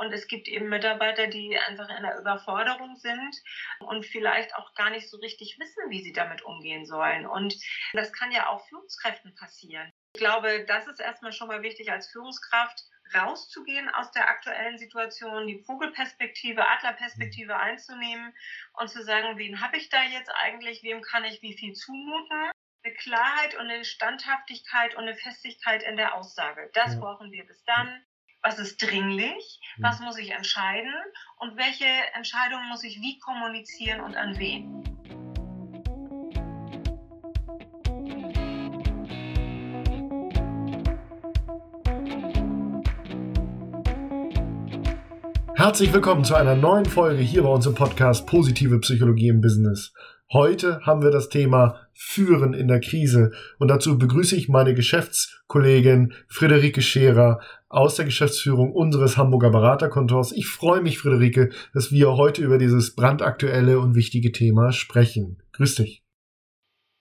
Und 0.00 0.14
es 0.14 0.28
gibt 0.28 0.48
eben 0.48 0.70
Mitarbeiter, 0.70 1.26
die 1.26 1.58
einfach 1.58 1.94
in 1.94 2.02
der 2.02 2.18
Überforderung 2.18 2.96
sind 2.96 3.36
und 3.80 4.06
vielleicht 4.06 4.54
auch 4.56 4.72
gar 4.74 4.88
nicht 4.88 5.10
so 5.10 5.18
richtig 5.18 5.58
wissen, 5.60 5.90
wie 5.90 6.00
sie 6.00 6.14
damit 6.14 6.40
umgehen 6.40 6.86
sollen. 6.86 7.26
Und 7.26 7.54
das 7.92 8.10
kann 8.14 8.32
ja 8.32 8.48
auch 8.48 8.66
Führungskräften 8.66 9.34
passieren. 9.34 9.90
Ich 10.14 10.20
glaube, 10.20 10.64
das 10.64 10.86
ist 10.86 11.00
erstmal 11.00 11.32
schon 11.32 11.48
mal 11.48 11.60
wichtig 11.60 11.92
als 11.92 12.10
Führungskraft, 12.10 12.82
rauszugehen 13.14 13.90
aus 13.90 14.10
der 14.12 14.26
aktuellen 14.30 14.78
Situation, 14.78 15.46
die 15.46 15.62
Vogelperspektive, 15.64 16.66
Adlerperspektive 16.66 17.58
einzunehmen 17.58 18.34
und 18.78 18.88
zu 18.88 19.02
sagen, 19.02 19.36
wen 19.36 19.60
habe 19.60 19.76
ich 19.76 19.90
da 19.90 20.02
jetzt 20.02 20.30
eigentlich, 20.42 20.82
wem 20.82 21.02
kann 21.02 21.24
ich 21.24 21.42
wie 21.42 21.58
viel 21.58 21.74
zumuten 21.74 22.50
eine 22.82 22.94
Klarheit 22.94 23.54
und 23.56 23.68
eine 23.68 23.84
Standhaftigkeit 23.84 24.94
und 24.94 25.02
eine 25.02 25.14
Festigkeit 25.14 25.82
in 25.82 25.98
der 25.98 26.14
Aussage. 26.14 26.70
Das 26.72 26.94
ja. 26.94 27.00
brauchen 27.00 27.30
wir 27.32 27.46
bis 27.46 27.62
dann. 27.64 28.02
Was 28.42 28.58
ist 28.58 28.80
dringlich? 28.80 29.60
Was 29.80 30.00
muss 30.00 30.16
ich 30.16 30.30
entscheiden? 30.30 30.94
Und 31.40 31.58
welche 31.58 31.84
Entscheidungen 32.14 32.70
muss 32.70 32.82
ich 32.84 32.98
wie 33.02 33.18
kommunizieren 33.18 34.00
und 34.00 34.16
an 34.16 34.38
wen? 34.38 34.82
Herzlich 45.54 45.92
willkommen 45.92 46.24
zu 46.24 46.34
einer 46.34 46.56
neuen 46.56 46.86
Folge 46.86 47.20
hier 47.20 47.42
bei 47.42 47.50
uns 47.50 47.66
im 47.66 47.74
Podcast 47.74 48.26
Positive 48.26 48.80
Psychologie 48.80 49.28
im 49.28 49.42
Business. 49.42 49.92
Heute 50.32 50.86
haben 50.86 51.02
wir 51.02 51.10
das 51.10 51.28
Thema 51.28 51.88
Führen 51.92 52.54
in 52.54 52.68
der 52.68 52.78
Krise 52.78 53.32
und 53.58 53.66
dazu 53.66 53.98
begrüße 53.98 54.36
ich 54.36 54.48
meine 54.48 54.74
Geschäftskollegin 54.74 56.14
Friederike 56.28 56.82
Scherer 56.82 57.40
aus 57.68 57.96
der 57.96 58.04
Geschäftsführung 58.04 58.72
unseres 58.72 59.16
Hamburger 59.16 59.50
Beraterkontors. 59.50 60.30
Ich 60.30 60.46
freue 60.46 60.82
mich, 60.82 61.00
Friederike, 61.00 61.50
dass 61.74 61.90
wir 61.90 62.12
heute 62.12 62.44
über 62.44 62.58
dieses 62.58 62.94
brandaktuelle 62.94 63.80
und 63.80 63.96
wichtige 63.96 64.30
Thema 64.30 64.70
sprechen. 64.70 65.42
Grüß 65.54 65.74
dich. 65.74 66.04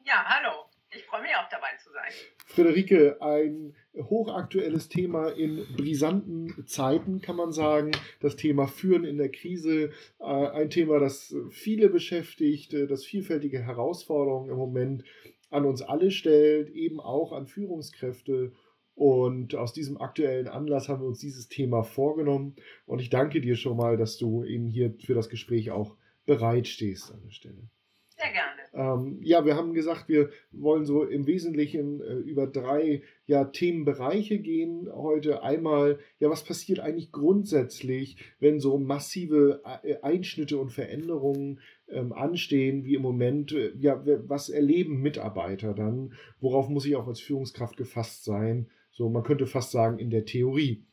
Ja, 0.03 0.25
hallo. 0.25 0.65
Ich 0.89 1.05
freue 1.05 1.21
mich 1.21 1.35
auch 1.35 1.49
dabei 1.51 1.67
zu 1.77 1.91
sein. 1.91 2.11
Friederike, 2.47 3.21
ein 3.21 3.75
hochaktuelles 4.01 4.89
Thema 4.89 5.29
in 5.29 5.65
brisanten 5.75 6.65
Zeiten, 6.65 7.21
kann 7.21 7.35
man 7.35 7.51
sagen. 7.51 7.91
Das 8.19 8.35
Thema 8.35 8.67
Führen 8.67 9.03
in 9.03 9.17
der 9.17 9.29
Krise, 9.29 9.91
äh, 10.19 10.23
ein 10.23 10.69
Thema, 10.69 10.99
das 10.99 11.35
viele 11.49 11.89
beschäftigt, 11.89 12.73
äh, 12.73 12.87
das 12.87 13.05
vielfältige 13.05 13.59
Herausforderungen 13.59 14.49
im 14.49 14.57
Moment 14.57 15.03
an 15.49 15.65
uns 15.65 15.81
alle 15.81 16.11
stellt, 16.11 16.69
eben 16.69 16.99
auch 16.99 17.31
an 17.31 17.47
Führungskräfte. 17.47 18.53
Und 18.95 19.55
aus 19.55 19.71
diesem 19.71 19.97
aktuellen 19.97 20.47
Anlass 20.47 20.89
haben 20.89 21.01
wir 21.01 21.07
uns 21.07 21.19
dieses 21.19 21.47
Thema 21.47 21.83
vorgenommen. 21.83 22.55
Und 22.85 23.01
ich 23.01 23.09
danke 23.09 23.39
dir 23.39 23.55
schon 23.55 23.77
mal, 23.77 23.95
dass 23.95 24.17
du 24.17 24.43
eben 24.43 24.67
hier 24.67 24.93
für 24.99 25.13
das 25.13 25.29
Gespräch 25.29 25.71
auch 25.71 25.95
bereit 26.25 26.67
stehst 26.67 27.11
an 27.11 27.21
der 27.23 27.31
Stelle. 27.31 27.69
Sehr 28.19 28.33
gerne. 28.33 28.59
Ähm, 28.73 29.19
ja, 29.21 29.45
wir 29.45 29.55
haben 29.55 29.73
gesagt, 29.73 30.09
wir 30.09 30.29
wollen 30.51 30.85
so 30.85 31.05
im 31.05 31.25
Wesentlichen 31.25 32.01
äh, 32.01 32.15
über 32.15 32.47
drei 32.47 33.01
ja, 33.25 33.45
Themenbereiche 33.45 34.39
gehen 34.39 34.89
heute. 34.91 35.41
Einmal, 35.41 35.99
ja, 36.19 36.29
was 36.29 36.43
passiert 36.43 36.81
eigentlich 36.81 37.13
grundsätzlich, 37.13 38.17
wenn 38.39 38.59
so 38.59 38.77
massive 38.77 39.61
äh, 39.83 40.01
Einschnitte 40.01 40.57
und 40.57 40.71
Veränderungen 40.71 41.61
ähm, 41.87 42.11
anstehen, 42.11 42.83
wie 42.83 42.95
im 42.95 43.03
Moment, 43.03 43.53
äh, 43.53 43.71
ja, 43.79 44.03
was 44.27 44.49
erleben 44.49 45.01
Mitarbeiter 45.01 45.73
dann? 45.73 46.13
Worauf 46.41 46.67
muss 46.67 46.85
ich 46.85 46.97
auch 46.97 47.07
als 47.07 47.21
Führungskraft 47.21 47.77
gefasst 47.77 48.25
sein? 48.25 48.69
So, 48.91 49.07
man 49.07 49.23
könnte 49.23 49.47
fast 49.47 49.71
sagen, 49.71 49.97
in 49.97 50.09
der 50.09 50.25
Theorie. 50.25 50.83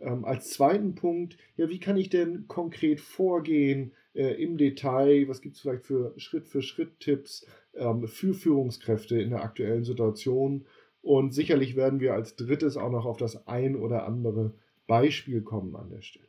Ähm, 0.00 0.24
als 0.24 0.50
zweiten 0.50 0.96
Punkt, 0.96 1.36
ja, 1.56 1.68
wie 1.68 1.78
kann 1.78 1.96
ich 1.96 2.08
denn 2.08 2.46
konkret 2.48 3.00
vorgehen 3.00 3.92
äh, 4.14 4.42
im 4.42 4.56
Detail? 4.56 5.28
Was 5.28 5.40
gibt 5.40 5.56
es 5.56 5.62
vielleicht 5.62 5.84
für 5.84 6.12
Schritt-für-Schritt-Tipps 6.16 7.46
ähm, 7.74 8.06
für 8.06 8.34
Führungskräfte 8.34 9.20
in 9.20 9.30
der 9.30 9.42
aktuellen 9.42 9.84
Situation? 9.84 10.66
Und 11.00 11.34
sicherlich 11.34 11.76
werden 11.76 12.00
wir 12.00 12.14
als 12.14 12.36
drittes 12.36 12.76
auch 12.76 12.90
noch 12.90 13.04
auf 13.04 13.16
das 13.16 13.46
ein 13.46 13.76
oder 13.76 14.06
andere 14.06 14.54
Beispiel 14.86 15.42
kommen 15.42 15.74
an 15.74 15.90
der 15.90 16.02
Stelle. 16.02 16.28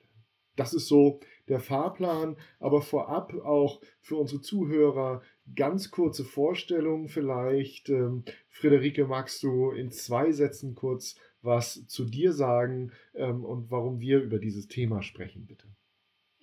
Das 0.56 0.74
ist 0.74 0.88
so 0.88 1.20
der 1.48 1.60
Fahrplan, 1.60 2.38
aber 2.60 2.82
vorab 2.82 3.34
auch 3.44 3.82
für 4.02 4.18
unsere 4.18 4.42
Zuhörer 4.42 5.22
ganz 5.56 5.90
kurze 5.90 6.24
Vorstellung 6.24 7.08
vielleicht. 7.08 7.90
Ähm, 7.90 8.24
Friederike, 8.50 9.06
magst 9.06 9.42
du 9.44 9.72
in 9.72 9.92
zwei 9.92 10.32
Sätzen 10.32 10.76
kurz 10.76 11.16
was 11.42 11.86
zu 11.88 12.06
dir 12.06 12.32
sagen 12.32 12.92
ähm, 13.16 13.44
und 13.44 13.70
warum 13.72 14.00
wir 14.00 14.22
über 14.22 14.40
dieses 14.40 14.68
Thema 14.68 15.02
sprechen, 15.02 15.46
bitte? 15.46 15.68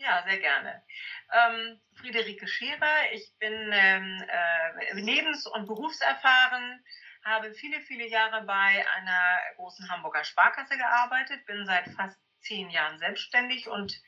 Ja, 0.00 0.22
sehr 0.26 0.38
gerne. 0.38 0.82
Ähm, 1.30 1.78
Friederike 1.94 2.48
Scherer, 2.48 3.12
ich 3.12 3.34
bin 3.38 3.52
ähm, 3.70 4.24
äh, 4.28 4.94
lebens- 4.98 5.46
und 5.46 5.66
berufserfahren, 5.66 6.82
habe 7.22 7.52
viele, 7.52 7.82
viele 7.82 8.08
Jahre 8.08 8.42
bei 8.46 8.86
einer 8.96 9.38
großen 9.56 9.90
Hamburger 9.90 10.24
Sparkasse 10.24 10.78
gearbeitet, 10.78 11.44
bin 11.44 11.66
seit 11.66 11.84
fast 11.90 12.18
zehn 12.40 12.70
Jahren 12.70 12.98
selbstständig 12.98 13.68
und, 13.68 14.00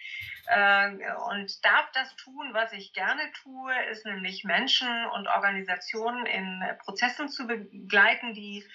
äh, 0.46 1.12
und 1.28 1.62
darf 1.62 1.92
das 1.92 2.16
tun, 2.16 2.54
was 2.54 2.72
ich 2.72 2.94
gerne 2.94 3.30
tue, 3.42 3.74
ist 3.90 4.06
nämlich 4.06 4.44
Menschen 4.44 4.88
und 5.10 5.28
Organisationen 5.28 6.24
in 6.24 6.64
Prozessen 6.86 7.28
zu 7.28 7.46
begleiten, 7.46 8.32
die 8.32 8.66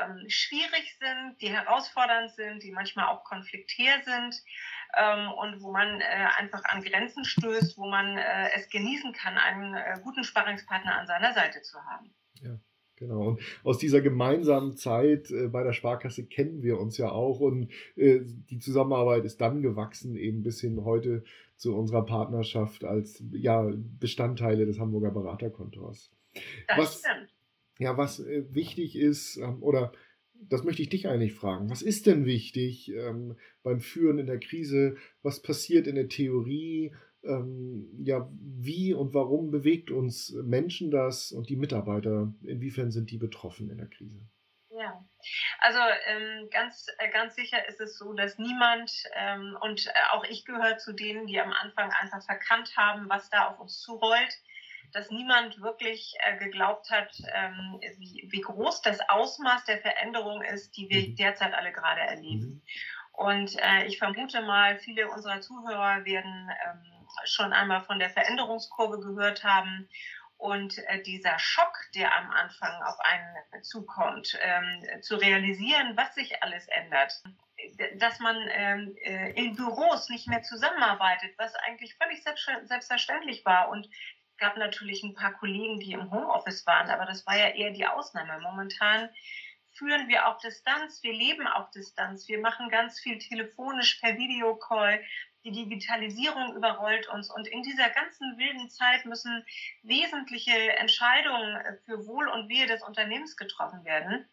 ähm, 0.00 0.24
schwierig 0.28 0.96
sind, 0.98 1.40
die 1.40 1.50
herausfordernd 1.50 2.32
sind, 2.32 2.62
die 2.62 2.72
manchmal 2.72 3.06
auch 3.06 3.24
konfliktär 3.24 4.02
sind 4.04 4.42
ähm, 4.96 5.30
und 5.32 5.62
wo 5.62 5.72
man 5.72 6.00
äh, 6.00 6.28
einfach 6.38 6.64
an 6.64 6.82
Grenzen 6.82 7.24
stößt, 7.24 7.76
wo 7.76 7.88
man 7.88 8.16
äh, 8.16 8.50
es 8.54 8.68
genießen 8.68 9.12
kann, 9.12 9.38
einen 9.38 9.74
äh, 9.74 9.98
guten 10.02 10.24
Sparringspartner 10.24 10.96
an 10.96 11.06
seiner 11.06 11.32
Seite 11.32 11.62
zu 11.62 11.78
haben. 11.84 12.14
Ja. 12.40 12.58
Genau, 12.96 13.26
und 13.26 13.40
aus 13.64 13.78
dieser 13.78 14.00
gemeinsamen 14.00 14.76
Zeit 14.76 15.28
äh, 15.30 15.48
bei 15.48 15.64
der 15.64 15.72
Sparkasse 15.72 16.26
kennen 16.26 16.62
wir 16.62 16.78
uns 16.78 16.96
ja 16.96 17.10
auch 17.10 17.40
und 17.40 17.72
äh, 17.96 18.20
die 18.22 18.60
Zusammenarbeit 18.60 19.24
ist 19.24 19.40
dann 19.40 19.62
gewachsen, 19.62 20.14
eben 20.14 20.42
bis 20.42 20.60
hin 20.60 20.84
heute 20.84 21.24
zu 21.56 21.74
unserer 21.76 22.04
Partnerschaft 22.04 22.84
als 22.84 23.22
ja, 23.32 23.68
Bestandteile 23.98 24.64
des 24.64 24.78
Hamburger 24.78 25.10
Beraterkontors. 25.10 26.12
Das 26.68 26.78
was, 26.78 26.98
stimmt. 27.00 27.34
Ja, 27.78 27.96
was 27.96 28.20
äh, 28.20 28.44
wichtig 28.54 28.96
ist, 28.96 29.36
ähm, 29.36 29.62
oder 29.62 29.92
das 30.34 30.64
möchte 30.64 30.82
ich 30.82 30.88
dich 30.88 31.08
eigentlich 31.08 31.34
fragen, 31.34 31.70
was 31.70 31.80
ist 31.82 32.06
denn 32.06 32.26
wichtig 32.26 32.90
ähm, 32.92 33.36
beim 33.62 33.80
Führen 33.80 34.18
in 34.18 34.26
der 34.26 34.40
Krise? 34.40 34.96
Was 35.22 35.40
passiert 35.40 35.86
in 35.86 35.94
der 35.94 36.08
Theorie? 36.08 36.92
ähm, 37.26 37.88
ja, 38.04 38.28
wie 38.40 38.94
und 38.94 39.14
warum 39.14 39.50
bewegt 39.50 39.90
uns 39.90 40.30
Menschen 40.30 40.90
das 40.90 41.32
und 41.32 41.48
die 41.48 41.56
Mitarbeiter? 41.56 42.32
Inwiefern 42.42 42.90
sind 42.90 43.10
die 43.10 43.18
betroffen 43.18 43.70
in 43.70 43.78
der 43.78 43.88
Krise? 43.88 44.20
Ja, 44.70 45.04
also 45.60 45.78
ähm, 46.06 46.48
ganz, 46.50 46.86
äh, 46.98 47.08
ganz 47.10 47.36
sicher 47.36 47.66
ist 47.68 47.80
es 47.80 47.96
so, 47.96 48.12
dass 48.12 48.38
niemand, 48.38 48.90
und 49.60 49.86
äh, 49.86 49.90
auch 50.10 50.24
ich 50.24 50.44
gehöre 50.44 50.78
zu 50.78 50.92
denen, 50.92 51.26
die 51.26 51.40
am 51.40 51.52
Anfang 51.52 51.90
einfach 51.92 52.24
verkannt 52.24 52.76
haben, 52.76 53.08
was 53.08 53.30
da 53.30 53.48
auf 53.48 53.60
uns 53.60 53.80
zurollt, 53.80 54.42
dass 54.94 55.10
niemand 55.10 55.60
wirklich 55.60 56.14
äh, 56.20 56.38
geglaubt 56.38 56.90
hat, 56.90 57.10
ähm, 57.34 57.80
wie, 57.98 58.28
wie 58.30 58.40
groß 58.40 58.82
das 58.82 59.00
Ausmaß 59.08 59.64
der 59.64 59.78
Veränderung 59.78 60.42
ist, 60.42 60.76
die 60.76 60.88
wir 60.88 61.08
mhm. 61.08 61.16
derzeit 61.16 61.52
alle 61.52 61.72
gerade 61.72 62.00
erleben. 62.00 62.46
Mhm. 62.46 62.62
Und 63.12 63.56
äh, 63.60 63.84
ich 63.86 63.98
vermute 63.98 64.40
mal, 64.42 64.78
viele 64.78 65.08
unserer 65.08 65.40
Zuhörer 65.40 66.04
werden 66.04 66.50
ähm, 66.64 67.06
schon 67.24 67.52
einmal 67.52 67.82
von 67.82 67.98
der 67.98 68.10
Veränderungskurve 68.10 69.00
gehört 69.00 69.44
haben. 69.44 69.88
Und 70.36 70.78
äh, 70.88 71.02
dieser 71.02 71.38
Schock, 71.38 71.76
der 71.94 72.14
am 72.16 72.30
Anfang 72.30 72.82
auf 72.82 72.98
einen 73.00 73.62
zukommt, 73.62 74.36
ähm, 74.42 75.02
zu 75.02 75.16
realisieren, 75.16 75.96
was 75.96 76.14
sich 76.14 76.42
alles 76.42 76.66
ändert, 76.68 77.22
dass 77.98 78.18
man 78.18 78.36
ähm, 78.50 78.96
äh, 79.02 79.30
in 79.32 79.54
Büros 79.54 80.08
nicht 80.08 80.28
mehr 80.28 80.42
zusammenarbeitet, 80.42 81.34
was 81.38 81.54
eigentlich 81.54 81.94
völlig 81.94 82.22
selbstverständlich 82.64 83.44
war. 83.44 83.68
Und 83.68 83.88
gab 84.38 84.56
natürlich 84.56 85.02
ein 85.02 85.14
paar 85.14 85.32
Kollegen, 85.34 85.78
die 85.80 85.92
im 85.92 86.10
Homeoffice 86.10 86.66
waren, 86.66 86.90
aber 86.90 87.06
das 87.06 87.26
war 87.26 87.36
ja 87.36 87.48
eher 87.48 87.70
die 87.70 87.86
Ausnahme. 87.86 88.40
Momentan 88.40 89.08
führen 89.72 90.08
wir 90.08 90.28
auf 90.28 90.38
Distanz, 90.38 91.02
wir 91.02 91.12
leben 91.12 91.46
auf 91.46 91.70
Distanz, 91.70 92.28
wir 92.28 92.40
machen 92.40 92.68
ganz 92.70 93.00
viel 93.00 93.18
telefonisch 93.18 93.96
per 94.00 94.16
Videocall, 94.16 95.02
die 95.44 95.52
Digitalisierung 95.52 96.54
überrollt 96.56 97.06
uns 97.08 97.30
und 97.30 97.46
in 97.46 97.62
dieser 97.62 97.90
ganzen 97.90 98.38
wilden 98.38 98.70
Zeit 98.70 99.04
müssen 99.04 99.44
wesentliche 99.82 100.76
Entscheidungen 100.76 101.58
für 101.84 102.06
Wohl 102.06 102.28
und 102.28 102.48
Wehe 102.48 102.66
des 102.66 102.82
Unternehmens 102.82 103.36
getroffen 103.36 103.84
werden. 103.84 104.26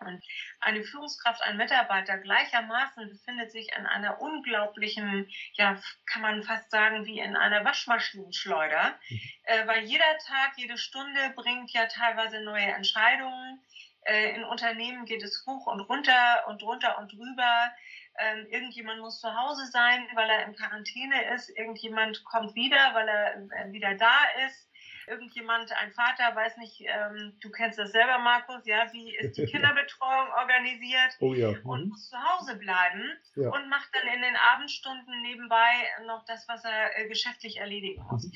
Und 0.00 0.24
eine 0.60 0.82
Führungskraft, 0.82 1.42
ein 1.42 1.58
Mitarbeiter 1.58 2.16
gleichermaßen 2.18 3.10
befindet 3.10 3.52
sich 3.52 3.70
in 3.76 3.86
einer 3.86 4.20
unglaublichen, 4.20 5.30
ja, 5.54 5.78
kann 6.06 6.22
man 6.22 6.42
fast 6.42 6.70
sagen, 6.70 7.04
wie 7.04 7.18
in 7.20 7.36
einer 7.36 7.64
Waschmaschinenschleuder, 7.64 8.98
mhm. 9.08 9.20
äh, 9.44 9.66
weil 9.66 9.84
jeder 9.84 10.18
Tag, 10.26 10.52
jede 10.56 10.78
Stunde 10.78 11.32
bringt 11.36 11.70
ja 11.72 11.86
teilweise 11.86 12.40
neue 12.40 12.72
Entscheidungen. 12.72 13.60
Äh, 14.04 14.34
in 14.34 14.44
Unternehmen 14.44 15.04
geht 15.04 15.22
es 15.22 15.44
hoch 15.46 15.66
und 15.66 15.80
runter 15.80 16.46
und 16.48 16.62
drunter 16.62 16.98
und 16.98 17.12
drüber. 17.12 17.72
ähm, 18.18 18.46
irgendjemand 18.50 19.00
muss 19.00 19.20
zu 19.20 19.34
Hause 19.34 19.66
sein, 19.66 20.06
weil 20.14 20.28
er 20.28 20.44
in 20.46 20.54
Quarantäne 20.54 21.34
ist, 21.34 21.50
irgendjemand 21.50 22.24
kommt 22.24 22.54
wieder, 22.54 22.94
weil 22.94 23.08
er 23.08 23.34
äh, 23.36 23.72
wieder 23.72 23.94
da 23.94 24.16
ist 24.46 24.69
irgendjemand, 25.10 25.70
ein 25.72 25.92
Vater, 25.92 26.34
weiß 26.34 26.56
nicht, 26.58 26.80
ähm, 26.80 27.34
du 27.40 27.50
kennst 27.50 27.78
das 27.78 27.92
selber, 27.92 28.18
Markus, 28.18 28.64
ja, 28.64 28.86
wie 28.92 29.14
ist 29.16 29.36
die 29.36 29.44
Kinderbetreuung 29.52 30.28
organisiert 30.38 31.16
oh 31.20 31.34
ja. 31.34 31.50
mhm. 31.50 31.66
und 31.68 31.88
muss 31.88 32.08
zu 32.08 32.16
Hause 32.16 32.56
bleiben 32.56 33.02
ja. 33.36 33.50
und 33.50 33.68
macht 33.68 33.90
dann 33.92 34.06
in 34.14 34.22
den 34.22 34.36
Abendstunden 34.36 35.22
nebenbei 35.22 35.72
noch 36.06 36.24
das, 36.26 36.46
was 36.48 36.64
er 36.64 36.98
äh, 36.98 37.08
geschäftlich 37.08 37.58
erledigen 37.58 38.02
muss. 38.10 38.24
Mhm. 38.24 38.32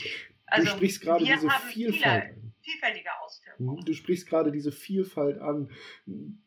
Also, 0.46 0.64
du 0.66 0.76
sprichst 0.76 1.00
gerade 1.00 1.24
diese 1.24 1.50
Vielfalt. 1.50 2.34
Viele, 2.34 2.52
vielfältige 2.60 3.10
Auswirkungen. 3.20 3.78
Mhm. 3.78 3.84
Du 3.84 3.94
sprichst 3.94 4.28
gerade 4.28 4.52
diese 4.52 4.72
Vielfalt 4.72 5.38
an. 5.38 5.70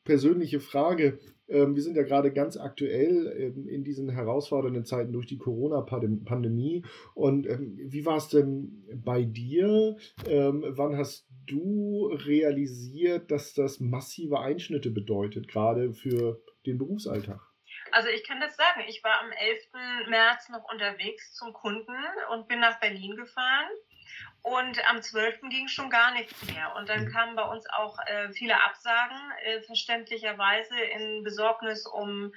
Persönliche 0.03 0.59
Frage. 0.59 1.19
Ähm, 1.47 1.75
wir 1.75 1.83
sind 1.83 1.95
ja 1.95 2.03
gerade 2.03 2.31
ganz 2.31 2.57
aktuell 2.57 3.33
ähm, 3.37 3.67
in 3.67 3.83
diesen 3.83 4.09
herausfordernden 4.09 4.85
Zeiten 4.85 5.13
durch 5.13 5.27
die 5.27 5.37
Corona-Pandemie. 5.37 6.83
Und 7.13 7.47
ähm, 7.47 7.77
wie 7.77 8.05
war 8.05 8.17
es 8.17 8.29
denn 8.29 8.85
bei 8.95 9.23
dir? 9.23 9.97
Wann 10.25 10.97
hast 10.97 11.27
du 11.45 12.07
realisiert, 12.07 13.31
dass 13.31 13.53
das 13.53 13.79
massive 13.79 14.39
Einschnitte 14.39 14.91
bedeutet, 14.91 15.47
gerade 15.47 15.93
für 15.93 16.41
den 16.65 16.77
Berufsalltag? 16.77 17.39
Also 17.91 18.09
ich 18.09 18.25
kann 18.27 18.39
das 18.39 18.55
sagen. 18.55 18.83
Ich 18.87 19.03
war 19.03 19.21
am 19.21 19.31
11. 19.31 20.09
März 20.09 20.49
noch 20.49 20.63
unterwegs 20.71 21.33
zum 21.33 21.53
Kunden 21.53 21.95
und 22.33 22.47
bin 22.47 22.59
nach 22.59 22.79
Berlin 22.79 23.15
gefahren. 23.15 23.69
Und 24.47 24.79
am 24.89 25.01
12. 25.01 25.49
ging 25.49 25.67
schon 25.67 25.89
gar 25.89 26.13
nichts 26.13 26.45
mehr. 26.45 26.73
Und 26.77 26.87
dann 26.87 27.03
mhm. 27.05 27.11
kamen 27.11 27.35
bei 27.35 27.43
uns 27.43 27.65
auch 27.69 27.99
äh, 28.05 28.31
viele 28.31 28.63
Absagen, 28.63 29.17
äh, 29.43 29.61
verständlicherweise 29.61 30.79
in 30.79 31.23
Besorgnis 31.23 31.85
um, 31.85 32.33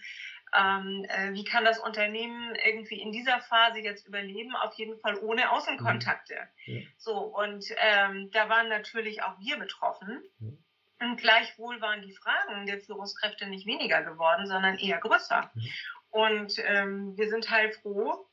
ähm, 0.53 1.07
äh, 1.09 1.33
wie 1.35 1.45
kann 1.45 1.65
das 1.65 1.79
Unternehmen 1.79 2.57
irgendwie 2.57 3.01
in 3.01 3.13
dieser 3.13 3.41
Phase 3.41 3.79
jetzt 3.79 4.09
überleben, 4.09 4.57
auf 4.57 4.75
jeden 4.75 4.99
Fall 4.99 5.19
ohne 5.19 5.53
Außenkontakte. 5.53 6.35
Mhm. 6.67 6.75
Ja. 6.75 6.81
So, 6.97 7.17
und 7.17 7.65
ähm, 7.77 8.31
da 8.33 8.49
waren 8.49 8.69
natürlich 8.69 9.23
auch 9.23 9.39
wir 9.39 9.59
betroffen. 9.59 10.21
Ja. 10.41 11.07
Und 11.07 11.17
gleichwohl 11.17 11.81
waren 11.81 12.03
die 12.03 12.13
Fragen 12.13 12.67
der 12.67 12.81
Führungskräfte 12.81 13.47
nicht 13.47 13.67
weniger 13.67 14.03
geworden, 14.03 14.49
sondern 14.49 14.79
eher 14.79 14.99
größer. 14.99 15.51
Ja. 15.55 15.71
Und 16.11 16.59
ähm, 16.65 17.17
wir 17.17 17.29
sind 17.29 17.51
halt 17.51 17.77
froh, 17.77 18.27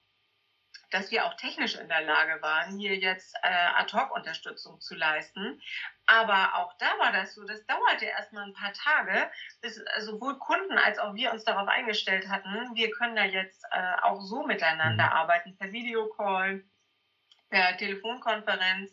dass 0.92 1.12
wir 1.12 1.26
auch 1.26 1.34
technisch 1.36 1.76
in 1.76 1.88
der 1.88 2.02
Lage 2.02 2.42
waren, 2.42 2.78
hier 2.78 2.96
jetzt 2.96 3.36
äh, 3.44 3.48
Ad-Hoc-Unterstützung 3.76 4.80
zu 4.80 4.96
leisten. 4.96 5.62
Aber 6.06 6.56
auch 6.56 6.74
da 6.78 6.88
war 7.00 7.12
das 7.12 7.36
so, 7.36 7.44
das 7.44 7.66
dauerte 7.66 8.06
erstmal 8.06 8.46
ein 8.46 8.54
paar 8.54 8.74
Tage, 8.74 9.30
bis 9.62 9.84
sowohl 10.00 10.38
Kunden 10.40 10.78
als 10.78 11.00
auch 11.00 11.14
wir 11.16 11.32
uns 11.32 11.44
darauf 11.44 11.68
eingestellt 11.68 12.30
hatten, 12.30 12.76
wir 12.76 12.92
können 12.92 13.16
da 13.16 13.26
jetzt 13.26 13.64
äh, 13.72 14.02
auch 14.02 14.22
so 14.22 14.44
miteinander 14.44 15.08
mhm. 15.08 15.14
arbeiten, 15.14 15.58
per 15.58 15.72
Videocall, 15.72 16.64
per 17.50 17.78
Telefonkonferenz. 17.78 18.92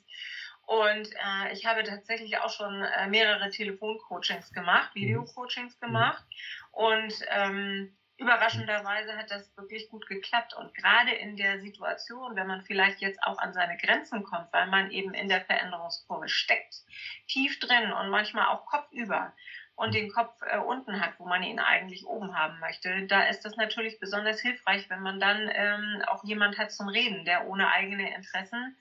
Und 0.66 1.08
äh, 1.12 1.52
ich 1.52 1.66
habe 1.66 1.84
tatsächlich 1.84 2.38
auch 2.38 2.50
schon 2.50 2.82
äh, 2.82 3.06
mehrere 3.06 3.50
Telefoncoachings 3.50 4.52
gemacht, 4.52 4.90
mhm. 4.94 5.00
Videocoachings 5.00 5.76
mhm. 5.80 5.86
gemacht. 5.86 6.24
Und 6.72 7.14
ähm, 7.28 7.96
überraschenderweise 8.16 9.16
hat 9.16 9.30
das 9.30 9.56
wirklich 9.56 9.88
gut 9.88 10.06
geklappt. 10.06 10.54
Und 10.54 10.74
gerade 10.74 11.12
in 11.12 11.36
der 11.36 11.60
Situation, 11.60 12.36
wenn 12.36 12.46
man 12.46 12.62
vielleicht 12.62 13.00
jetzt 13.00 13.22
auch 13.22 13.38
an 13.38 13.52
seine 13.52 13.76
Grenzen 13.76 14.22
kommt, 14.22 14.52
weil 14.52 14.66
man 14.66 14.90
eben 14.90 15.14
in 15.14 15.28
der 15.28 15.40
Veränderungskurve 15.40 16.28
steckt, 16.28 16.82
tief 17.26 17.58
drin 17.58 17.92
und 17.92 18.10
manchmal 18.10 18.46
auch 18.46 18.66
kopfüber 18.66 19.32
und 19.76 19.94
den 19.94 20.10
Kopf 20.10 20.40
äh, 20.42 20.58
unten 20.58 21.00
hat, 21.00 21.18
wo 21.18 21.26
man 21.26 21.42
ihn 21.42 21.58
eigentlich 21.58 22.06
oben 22.06 22.38
haben 22.38 22.60
möchte, 22.60 23.06
da 23.06 23.24
ist 23.24 23.44
das 23.44 23.56
natürlich 23.56 23.98
besonders 23.98 24.40
hilfreich, 24.40 24.88
wenn 24.88 25.02
man 25.02 25.18
dann 25.18 25.50
ähm, 25.52 26.02
auch 26.06 26.22
jemand 26.22 26.58
hat 26.58 26.70
zum 26.70 26.88
Reden, 26.88 27.24
der 27.24 27.48
ohne 27.48 27.72
eigene 27.72 28.14
Interessen 28.14 28.76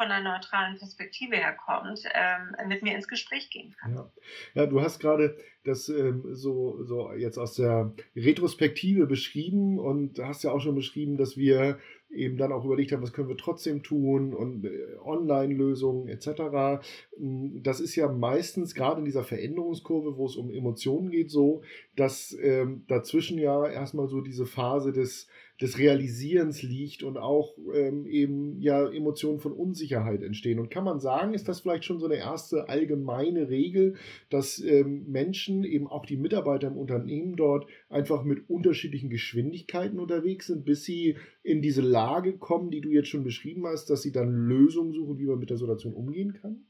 von 0.00 0.10
einer 0.10 0.32
neutralen 0.32 0.78
Perspektive 0.78 1.36
herkommt, 1.36 2.04
ähm, 2.14 2.68
mit 2.68 2.82
mir 2.82 2.94
ins 2.94 3.06
Gespräch 3.06 3.50
gehen 3.50 3.74
kann. 3.78 3.94
Ja, 3.94 4.10
ja 4.54 4.66
du 4.66 4.80
hast 4.80 4.98
gerade 4.98 5.36
das 5.64 5.90
ähm, 5.90 6.24
so, 6.34 6.82
so 6.84 7.12
jetzt 7.12 7.36
aus 7.36 7.54
der 7.54 7.92
Retrospektive 8.16 9.06
beschrieben 9.06 9.78
und 9.78 10.18
hast 10.18 10.42
ja 10.42 10.52
auch 10.52 10.60
schon 10.60 10.74
beschrieben, 10.74 11.18
dass 11.18 11.36
wir 11.36 11.78
eben 12.08 12.38
dann 12.38 12.50
auch 12.50 12.64
überlegt 12.64 12.92
haben, 12.92 13.02
was 13.02 13.12
können 13.12 13.28
wir 13.28 13.36
trotzdem 13.36 13.82
tun 13.82 14.32
und 14.32 14.64
äh, 14.64 14.96
Online-Lösungen 15.04 16.08
etc. 16.08 16.82
Hm, 17.18 17.62
das 17.62 17.80
ist 17.80 17.94
ja 17.94 18.08
meistens 18.10 18.74
gerade 18.74 19.00
in 19.00 19.04
dieser 19.04 19.22
Veränderungskurve, 19.22 20.16
wo 20.16 20.24
es 20.24 20.36
um 20.36 20.50
Emotionen 20.50 21.10
geht, 21.10 21.30
so, 21.30 21.62
dass 21.94 22.34
ähm, 22.40 22.84
dazwischen 22.88 23.38
ja 23.38 23.68
erstmal 23.68 24.08
so 24.08 24.22
diese 24.22 24.46
Phase 24.46 24.92
des 24.92 25.28
des 25.60 25.78
Realisierens 25.78 26.62
liegt 26.62 27.02
und 27.02 27.18
auch 27.18 27.56
ähm, 27.74 28.06
eben 28.06 28.60
ja 28.60 28.88
Emotionen 28.88 29.40
von 29.40 29.52
Unsicherheit 29.52 30.22
entstehen. 30.22 30.58
Und 30.58 30.70
kann 30.70 30.84
man 30.84 31.00
sagen, 31.00 31.34
ist 31.34 31.48
das 31.48 31.60
vielleicht 31.60 31.84
schon 31.84 31.98
so 32.00 32.06
eine 32.06 32.16
erste 32.16 32.68
allgemeine 32.68 33.50
Regel, 33.50 33.96
dass 34.30 34.58
ähm, 34.58 35.04
Menschen, 35.08 35.64
eben 35.64 35.86
auch 35.86 36.06
die 36.06 36.16
Mitarbeiter 36.16 36.68
im 36.68 36.78
Unternehmen 36.78 37.36
dort, 37.36 37.66
einfach 37.88 38.24
mit 38.24 38.48
unterschiedlichen 38.48 39.10
Geschwindigkeiten 39.10 40.00
unterwegs 40.00 40.46
sind, 40.46 40.64
bis 40.64 40.84
sie 40.84 41.16
in 41.42 41.60
diese 41.60 41.82
Lage 41.82 42.38
kommen, 42.38 42.70
die 42.70 42.80
du 42.80 42.88
jetzt 42.88 43.08
schon 43.08 43.24
beschrieben 43.24 43.66
hast, 43.66 43.90
dass 43.90 44.02
sie 44.02 44.12
dann 44.12 44.32
Lösungen 44.32 44.92
suchen, 44.92 45.18
wie 45.18 45.26
man 45.26 45.38
mit 45.38 45.50
der 45.50 45.58
Situation 45.58 45.92
umgehen 45.92 46.32
kann? 46.32 46.64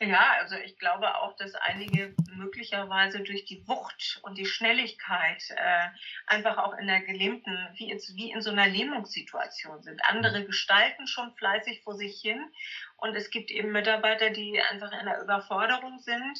Ja, 0.00 0.36
also 0.38 0.54
ich 0.54 0.78
glaube 0.78 1.12
auch, 1.16 1.34
dass 1.36 1.56
einige 1.56 2.14
möglicherweise 2.36 3.20
durch 3.20 3.44
die 3.46 3.66
Wucht 3.66 4.20
und 4.22 4.38
die 4.38 4.46
Schnelligkeit 4.46 5.42
äh, 5.50 5.88
einfach 6.26 6.56
auch 6.58 6.78
in 6.78 6.86
der 6.86 7.00
gelähmten, 7.00 7.68
wie 7.74 7.90
in, 7.90 7.98
wie 8.14 8.30
in 8.30 8.40
so 8.40 8.50
einer 8.50 8.68
Lähmungssituation 8.68 9.82
sind. 9.82 10.00
Andere 10.04 10.44
gestalten 10.44 11.08
schon 11.08 11.34
fleißig 11.34 11.82
vor 11.82 11.94
sich 11.94 12.20
hin 12.20 12.40
und 13.00 13.14
es 13.14 13.30
gibt 13.30 13.50
eben 13.50 13.70
Mitarbeiter, 13.70 14.30
die 14.30 14.60
einfach 14.60 14.90
in 14.92 15.06
der 15.06 15.22
Überforderung 15.22 16.00
sind 16.00 16.38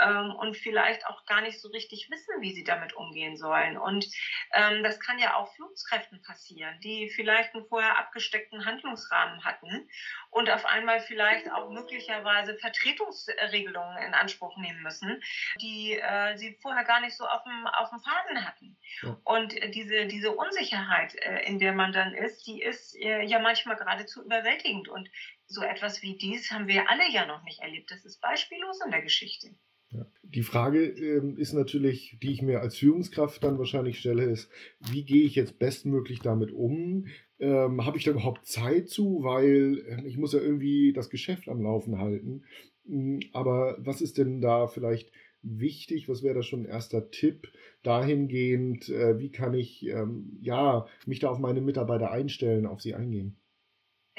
ähm, 0.00 0.34
und 0.36 0.56
vielleicht 0.56 1.06
auch 1.06 1.26
gar 1.26 1.42
nicht 1.42 1.60
so 1.60 1.68
richtig 1.68 2.10
wissen, 2.10 2.40
wie 2.40 2.54
sie 2.54 2.64
damit 2.64 2.94
umgehen 2.94 3.36
sollen. 3.36 3.76
Und 3.76 4.06
ähm, 4.52 4.82
das 4.82 5.00
kann 5.00 5.18
ja 5.18 5.36
auch 5.36 5.52
Führungskräften 5.54 6.22
passieren, 6.22 6.80
die 6.80 7.10
vielleicht 7.10 7.54
einen 7.54 7.66
vorher 7.66 7.98
abgesteckten 7.98 8.64
Handlungsrahmen 8.64 9.44
hatten 9.44 9.88
und 10.30 10.48
auf 10.50 10.64
einmal 10.64 11.00
vielleicht 11.00 11.50
auch 11.52 11.70
möglicherweise 11.70 12.56
Vertretungsregelungen 12.98 13.98
in 14.06 14.14
Anspruch 14.14 14.56
nehmen 14.58 14.82
müssen, 14.82 15.22
die 15.60 15.92
äh, 15.92 16.36
sie 16.36 16.56
vorher 16.60 16.84
gar 16.84 17.00
nicht 17.00 17.16
so 17.16 17.24
auf 17.24 17.42
dem, 17.44 17.66
auf 17.66 17.90
dem 17.90 18.00
Faden 18.00 18.46
hatten. 18.46 18.76
Ja. 19.02 19.20
Und 19.24 19.54
diese, 19.74 20.06
diese 20.06 20.32
Unsicherheit, 20.32 21.14
äh, 21.16 21.46
in 21.46 21.58
der 21.58 21.72
man 21.72 21.92
dann 21.92 22.14
ist, 22.14 22.46
die 22.46 22.62
ist 22.62 22.96
äh, 22.96 23.22
ja 23.22 23.38
manchmal 23.38 23.76
geradezu 23.76 24.24
überwältigend. 24.24 24.88
Und 24.88 25.08
so 25.46 25.62
etwas 25.62 26.02
wie 26.02 26.16
dies 26.16 26.50
haben 26.50 26.68
wir 26.68 26.90
alle 26.90 27.08
ja 27.10 27.26
noch 27.26 27.42
nicht 27.44 27.60
erlebt. 27.60 27.90
Das 27.90 28.04
ist 28.04 28.20
beispiellos 28.20 28.80
in 28.84 28.90
der 28.90 29.02
Geschichte. 29.02 29.48
Ja. 29.90 30.06
Die 30.22 30.42
Frage 30.42 30.84
ähm, 30.84 31.38
ist 31.38 31.54
natürlich, 31.54 32.18
die 32.22 32.32
ich 32.32 32.42
mir 32.42 32.60
als 32.60 32.76
Führungskraft 32.76 33.42
dann 33.42 33.58
wahrscheinlich 33.58 33.98
stelle, 33.98 34.24
ist, 34.24 34.50
wie 34.80 35.04
gehe 35.04 35.24
ich 35.24 35.34
jetzt 35.34 35.58
bestmöglich 35.58 36.20
damit 36.20 36.52
um? 36.52 37.06
Ähm, 37.38 37.84
Habe 37.86 37.96
ich 37.96 38.04
da 38.04 38.10
überhaupt 38.10 38.46
Zeit 38.46 38.90
zu? 38.90 39.22
Weil 39.22 39.78
äh, 39.86 40.06
ich 40.06 40.18
muss 40.18 40.34
ja 40.34 40.40
irgendwie 40.40 40.92
das 40.92 41.08
Geschäft 41.08 41.48
am 41.48 41.62
Laufen 41.62 41.98
halten. 41.98 42.44
Hm, 42.88 43.20
aber 43.32 43.76
was 43.78 44.00
ist 44.00 44.18
denn 44.18 44.40
da 44.40 44.66
vielleicht 44.66 45.12
wichtig? 45.42 46.08
Was 46.08 46.22
wäre 46.22 46.34
da 46.34 46.42
schon 46.42 46.62
ein 46.62 46.66
erster 46.66 47.10
Tipp 47.10 47.52
dahingehend? 47.84 48.88
Äh, 48.88 49.18
wie 49.18 49.30
kann 49.30 49.54
ich 49.54 49.86
ähm, 49.86 50.38
ja, 50.40 50.86
mich 51.06 51.20
da 51.20 51.30
auf 51.30 51.38
meine 51.38 51.60
Mitarbeiter 51.60 52.10
einstellen, 52.10 52.66
auf 52.66 52.80
sie 52.80 52.94
eingehen? 52.94 53.36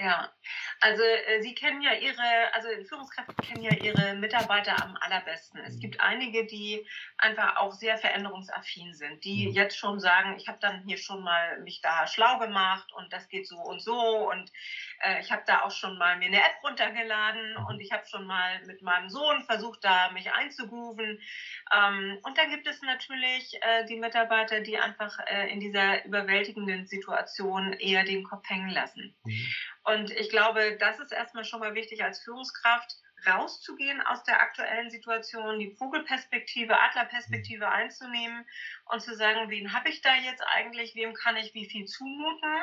Ja, 0.02 0.32
also 0.80 1.04
äh, 1.04 1.42
Sie 1.42 1.54
kennen 1.54 1.82
ja 1.82 1.92
Ihre, 1.94 2.54
also 2.54 2.70
Führungskräfte 2.88 3.34
kennen 3.36 3.64
ja 3.64 3.74
Ihre 3.74 4.16
Mitarbeiter 4.16 4.82
am 4.82 4.96
allerbesten. 4.96 5.60
Es 5.60 5.76
mhm. 5.76 5.80
gibt 5.82 6.00
einige, 6.00 6.46
die 6.46 6.88
einfach 7.18 7.58
auch 7.58 7.74
sehr 7.74 7.98
veränderungsaffin 7.98 8.94
sind, 8.94 9.26
die 9.26 9.48
mhm. 9.48 9.54
jetzt 9.54 9.78
schon 9.78 10.00
sagen, 10.00 10.38
ich 10.38 10.48
habe 10.48 10.58
dann 10.62 10.84
hier 10.86 10.98
schon 10.98 11.22
mal 11.22 11.60
mich 11.64 11.82
da 11.82 12.08
schlau 12.08 12.40
gemacht 12.40 12.90
und 12.94 13.12
das 13.12 13.28
geht 13.28 13.46
so 13.46 13.58
und 13.58 13.82
so 13.82 14.30
und 14.30 14.50
äh, 15.02 15.20
ich 15.20 15.34
habe 15.34 15.44
da 15.46 15.64
auch 15.64 15.72
schon 15.72 15.98
mal 15.98 16.16
mir 16.18 16.28
eine 16.28 16.40
App 16.40 16.64
runtergeladen 16.64 17.58
mhm. 17.58 17.66
und 17.66 17.82
ich 17.82 17.92
habe 17.92 18.06
schon 18.06 18.26
mal 18.26 18.66
mit 18.68 18.82
meinem 18.82 19.10
Sohn 19.10 19.44
versucht, 19.44 19.84
da 19.84 20.12
mich 20.12 20.32
einzugrooven. 20.32 21.20
Ähm, 21.76 22.20
und 22.24 22.38
dann 22.38 22.52
gibt 22.52 22.68
es 22.68 22.82
natürlich 22.82 23.54
äh, 23.62 23.86
die 23.86 23.98
Mitarbeiter, 23.98 24.62
die 24.62 24.78
einfach 24.78 25.20
äh, 25.28 25.52
in 25.52 25.60
dieser 25.60 26.06
überwältigenden 26.06 26.88
Situation 26.88 27.74
eher 27.74 28.06
den 28.06 28.24
Kopf 28.24 28.50
hängen 28.50 28.70
lassen. 28.70 29.14
Mhm. 29.26 29.48
Und 29.84 30.12
ich 30.12 30.30
glaube, 30.30 30.78
das 30.78 31.00
ist 31.00 31.12
erstmal 31.12 31.46
schon 31.46 31.60
mal 31.60 31.74
wichtig 31.74 32.04
als 32.04 32.20
Führungskraft, 32.22 32.96
rauszugehen 33.28 34.02
aus 34.02 34.24
der 34.24 34.42
aktuellen 34.42 34.90
Situation, 34.90 35.60
die 35.60 35.76
Vogelperspektive, 35.76 36.80
Adlerperspektive 36.80 37.66
mhm. 37.66 37.72
einzunehmen 37.72 38.46
und 38.86 39.02
zu 39.02 39.16
sagen, 39.16 39.50
wen 39.50 39.74
habe 39.74 39.90
ich 39.90 40.02
da 40.02 40.16
jetzt 40.16 40.44
eigentlich, 40.56 40.96
wem 40.96 41.14
kann 41.14 41.38
ich 41.38 41.54
wie 41.54 41.66
viel 41.66 41.86
zumuten, 41.86 42.56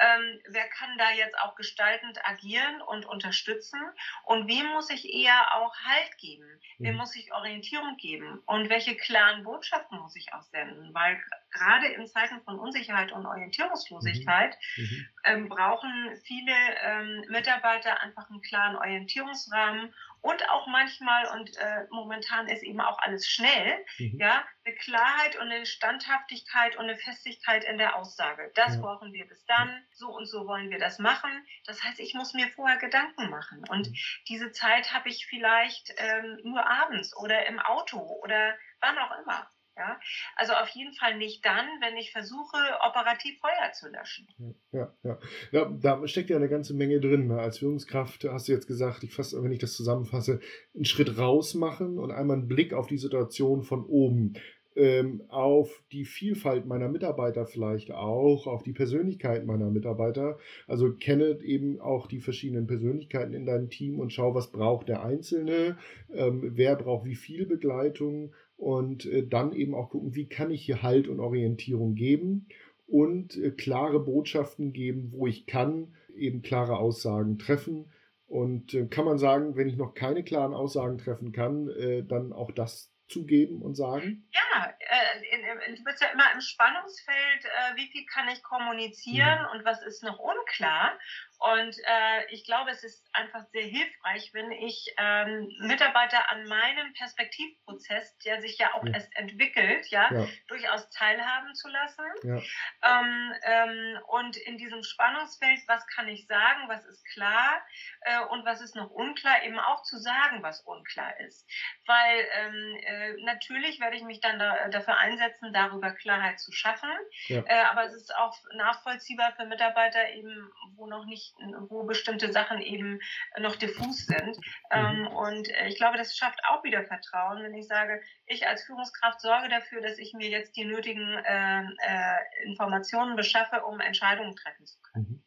ähm, 0.00 0.40
wer 0.48 0.68
kann 0.68 0.96
da 0.98 1.10
jetzt 1.12 1.38
auch 1.38 1.54
gestaltend 1.54 2.18
agieren 2.24 2.80
und 2.82 3.06
unterstützen 3.06 3.80
und 4.24 4.48
wem 4.48 4.66
muss 4.68 4.90
ich 4.90 5.12
eher 5.12 5.54
auch 5.54 5.74
Halt 5.84 6.18
geben, 6.18 6.60
wem 6.78 6.92
mhm. 6.92 6.98
muss 6.98 7.16
ich 7.16 7.32
Orientierung 7.32 7.96
geben 7.96 8.42
und 8.46 8.68
welche 8.68 8.96
klaren 8.96 9.44
Botschaften 9.44 9.98
muss 9.98 10.16
ich 10.16 10.32
auch 10.32 10.42
senden, 10.42 10.92
weil 10.94 11.20
gerade 11.50 11.86
in 11.88 12.06
Zeiten 12.06 12.40
von 12.42 12.58
Unsicherheit 12.58 13.12
und 13.12 13.26
Orientierungslosigkeit 13.26 14.56
mhm. 14.76 15.08
ähm, 15.24 15.48
brauchen 15.48 16.16
viele 16.24 16.54
ähm, 16.82 17.24
Mitarbeiter 17.28 18.00
einfach 18.00 18.28
einen 18.30 18.42
klaren 18.42 18.76
Orientierungsrahmen 18.76 19.85
und 20.20 20.48
auch 20.48 20.66
manchmal, 20.66 21.28
und 21.38 21.56
äh, 21.56 21.86
momentan 21.90 22.48
ist 22.48 22.62
eben 22.62 22.80
auch 22.80 22.98
alles 22.98 23.28
schnell, 23.28 23.84
mhm. 23.98 24.18
ja, 24.18 24.44
eine 24.64 24.74
Klarheit 24.74 25.36
und 25.36 25.50
eine 25.52 25.66
Standhaftigkeit 25.66 26.76
und 26.76 26.84
eine 26.84 26.96
Festigkeit 26.96 27.64
in 27.64 27.78
der 27.78 27.96
Aussage. 27.96 28.50
Das 28.54 28.74
ja. 28.74 28.80
brauchen 28.80 29.12
wir 29.12 29.26
bis 29.26 29.44
dann, 29.46 29.84
so 29.92 30.08
und 30.08 30.26
so 30.26 30.46
wollen 30.46 30.70
wir 30.70 30.78
das 30.78 30.98
machen. 30.98 31.30
Das 31.64 31.82
heißt, 31.84 32.00
ich 32.00 32.14
muss 32.14 32.34
mir 32.34 32.48
vorher 32.48 32.78
Gedanken 32.78 33.30
machen. 33.30 33.62
Und 33.68 33.88
mhm. 33.88 33.96
diese 34.28 34.50
Zeit 34.52 34.92
habe 34.92 35.08
ich 35.08 35.26
vielleicht 35.26 35.94
ähm, 35.96 36.40
nur 36.42 36.66
abends 36.66 37.16
oder 37.16 37.46
im 37.46 37.60
Auto 37.60 37.98
oder 37.98 38.56
wann 38.80 38.98
auch 38.98 39.18
immer. 39.20 39.50
Ja? 39.76 40.00
Also 40.36 40.54
auf 40.54 40.68
jeden 40.70 40.94
Fall 40.94 41.18
nicht 41.18 41.44
dann, 41.44 41.66
wenn 41.80 41.96
ich 41.96 42.12
versuche, 42.12 42.56
operativ 42.86 43.38
Feuer 43.40 43.72
zu 43.72 43.88
löschen. 43.88 44.26
Ja, 44.72 44.92
ja. 45.02 45.18
ja 45.52 45.70
da 45.70 46.06
steckt 46.08 46.30
ja 46.30 46.36
eine 46.36 46.48
ganze 46.48 46.74
Menge 46.74 47.00
drin. 47.00 47.28
Ne? 47.28 47.38
Als 47.38 47.58
Führungskraft 47.58 48.24
hast 48.24 48.48
du 48.48 48.52
jetzt 48.52 48.66
gesagt, 48.66 49.02
ich 49.02 49.12
fasse, 49.12 49.42
wenn 49.42 49.52
ich 49.52 49.58
das 49.58 49.74
zusammenfasse, 49.74 50.40
einen 50.74 50.84
Schritt 50.84 51.18
raus 51.18 51.54
machen 51.54 51.98
und 51.98 52.10
einmal 52.10 52.38
einen 52.38 52.48
Blick 52.48 52.72
auf 52.72 52.86
die 52.86 52.98
Situation 52.98 53.62
von 53.62 53.84
oben. 53.84 54.34
Ähm, 54.78 55.22
auf 55.28 55.82
die 55.90 56.04
Vielfalt 56.04 56.66
meiner 56.66 56.88
Mitarbeiter 56.88 57.46
vielleicht 57.46 57.92
auch, 57.92 58.46
auf 58.46 58.62
die 58.62 58.74
Persönlichkeit 58.74 59.46
meiner 59.46 59.70
Mitarbeiter. 59.70 60.38
Also 60.66 60.92
kenne 60.92 61.38
eben 61.42 61.80
auch 61.80 62.06
die 62.06 62.20
verschiedenen 62.20 62.66
Persönlichkeiten 62.66 63.32
in 63.32 63.46
deinem 63.46 63.70
Team 63.70 63.98
und 63.98 64.12
schau, 64.12 64.34
was 64.34 64.52
braucht 64.52 64.90
der 64.90 65.02
Einzelne, 65.02 65.78
ähm, 66.12 66.42
wer 66.56 66.76
braucht 66.76 67.06
wie 67.06 67.14
viel 67.14 67.46
Begleitung 67.46 68.34
und 68.56 69.06
äh, 69.06 69.26
dann 69.26 69.52
eben 69.52 69.74
auch 69.74 69.90
gucken, 69.90 70.14
wie 70.14 70.28
kann 70.28 70.50
ich 70.50 70.64
hier 70.64 70.82
Halt 70.82 71.08
und 71.08 71.20
Orientierung 71.20 71.94
geben 71.94 72.48
und 72.86 73.36
äh, 73.36 73.50
klare 73.50 74.00
Botschaften 74.00 74.72
geben, 74.72 75.12
wo 75.12 75.26
ich 75.26 75.46
kann, 75.46 75.94
eben 76.14 76.42
klare 76.42 76.78
Aussagen 76.78 77.38
treffen. 77.38 77.92
Und 78.26 78.74
äh, 78.74 78.86
kann 78.86 79.04
man 79.04 79.18
sagen, 79.18 79.56
wenn 79.56 79.68
ich 79.68 79.76
noch 79.76 79.94
keine 79.94 80.24
klaren 80.24 80.54
Aussagen 80.54 80.98
treffen 80.98 81.32
kann, 81.32 81.68
äh, 81.68 82.02
dann 82.02 82.32
auch 82.32 82.50
das 82.50 82.92
zugeben 83.08 83.62
und 83.62 83.76
sagen? 83.76 84.28
Ja, 84.32 84.74
äh, 84.80 85.76
du 85.76 85.84
bist 85.84 86.00
ja 86.00 86.08
immer 86.08 86.32
im 86.34 86.40
Spannungsfeld, 86.40 87.44
äh, 87.44 87.76
wie 87.76 87.86
viel 87.92 88.04
kann 88.06 88.28
ich 88.28 88.42
kommunizieren 88.42 89.42
mhm. 89.42 89.58
und 89.58 89.64
was 89.64 89.82
ist 89.82 90.02
noch 90.02 90.18
unklar. 90.18 90.98
Und 91.38 91.76
äh, 91.84 92.26
ich 92.30 92.44
glaube, 92.44 92.70
es 92.70 92.82
ist 92.82 93.06
einfach 93.12 93.44
sehr 93.52 93.64
hilfreich, 93.64 94.30
wenn 94.32 94.50
ich 94.52 94.94
ähm, 94.96 95.52
Mitarbeiter 95.60 96.30
an 96.30 96.46
meinem 96.46 96.92
Perspektivprozess, 96.94 98.16
der 98.18 98.40
sich 98.40 98.58
ja 98.58 98.72
auch 98.74 98.84
ja. 98.84 98.94
erst 98.94 99.14
entwickelt, 99.16 99.86
ja, 99.88 100.12
ja, 100.12 100.26
durchaus 100.48 100.88
teilhaben 100.90 101.54
zu 101.54 101.68
lassen. 101.68 102.04
Ja. 102.22 102.40
Ähm, 102.82 103.34
ähm, 103.42 103.98
und 104.08 104.36
in 104.38 104.56
diesem 104.56 104.82
Spannungsfeld, 104.82 105.60
was 105.66 105.86
kann 105.88 106.08
ich 106.08 106.26
sagen, 106.26 106.68
was 106.68 106.84
ist 106.86 107.04
klar 107.12 107.62
äh, 108.02 108.20
und 108.30 108.46
was 108.46 108.62
ist 108.62 108.74
noch 108.74 108.90
unklar, 108.90 109.42
eben 109.42 109.58
auch 109.58 109.82
zu 109.82 109.98
sagen, 109.98 110.42
was 110.42 110.60
unklar 110.62 111.20
ist. 111.20 111.46
Weil 111.86 112.26
ähm, 112.32 112.78
äh, 112.82 113.12
natürlich 113.24 113.78
werde 113.80 113.96
ich 113.96 114.02
mich 114.02 114.20
dann 114.20 114.38
da, 114.38 114.68
dafür 114.68 114.96
einsetzen, 114.96 115.52
darüber 115.52 115.92
Klarheit 115.92 116.40
zu 116.40 116.52
schaffen. 116.52 116.90
Äh, 117.28 117.64
aber 117.64 117.84
es 117.84 117.94
ist 117.94 118.14
auch 118.14 118.34
nachvollziehbar 118.54 119.34
für 119.36 119.44
Mitarbeiter 119.44 120.08
eben, 120.10 120.50
wo 120.76 120.86
noch 120.86 121.04
nicht 121.04 121.25
wo 121.68 121.84
bestimmte 121.84 122.32
Sachen 122.32 122.60
eben 122.60 123.00
noch 123.38 123.56
diffus 123.56 124.06
sind. 124.06 124.36
Ähm, 124.70 125.00
mhm. 125.00 125.06
und 125.08 125.48
äh, 125.50 125.68
ich 125.68 125.76
glaube, 125.76 125.96
das 125.96 126.16
schafft 126.16 126.40
auch 126.44 126.64
wieder 126.64 126.84
Vertrauen, 126.84 127.42
wenn 127.42 127.54
ich 127.54 127.66
sage, 127.66 128.00
ich 128.26 128.46
als 128.46 128.64
Führungskraft 128.64 129.20
sorge 129.20 129.48
dafür, 129.48 129.80
dass 129.80 129.98
ich 129.98 130.14
mir 130.14 130.28
jetzt 130.28 130.56
die 130.56 130.64
nötigen 130.64 131.18
äh, 131.24 131.62
äh, 131.62 132.18
Informationen 132.44 133.16
beschaffe, 133.16 133.64
um 133.64 133.80
Entscheidungen 133.80 134.36
treffen 134.36 134.66
zu 134.66 134.78
können. 134.80 135.06
Mhm. 135.08 135.25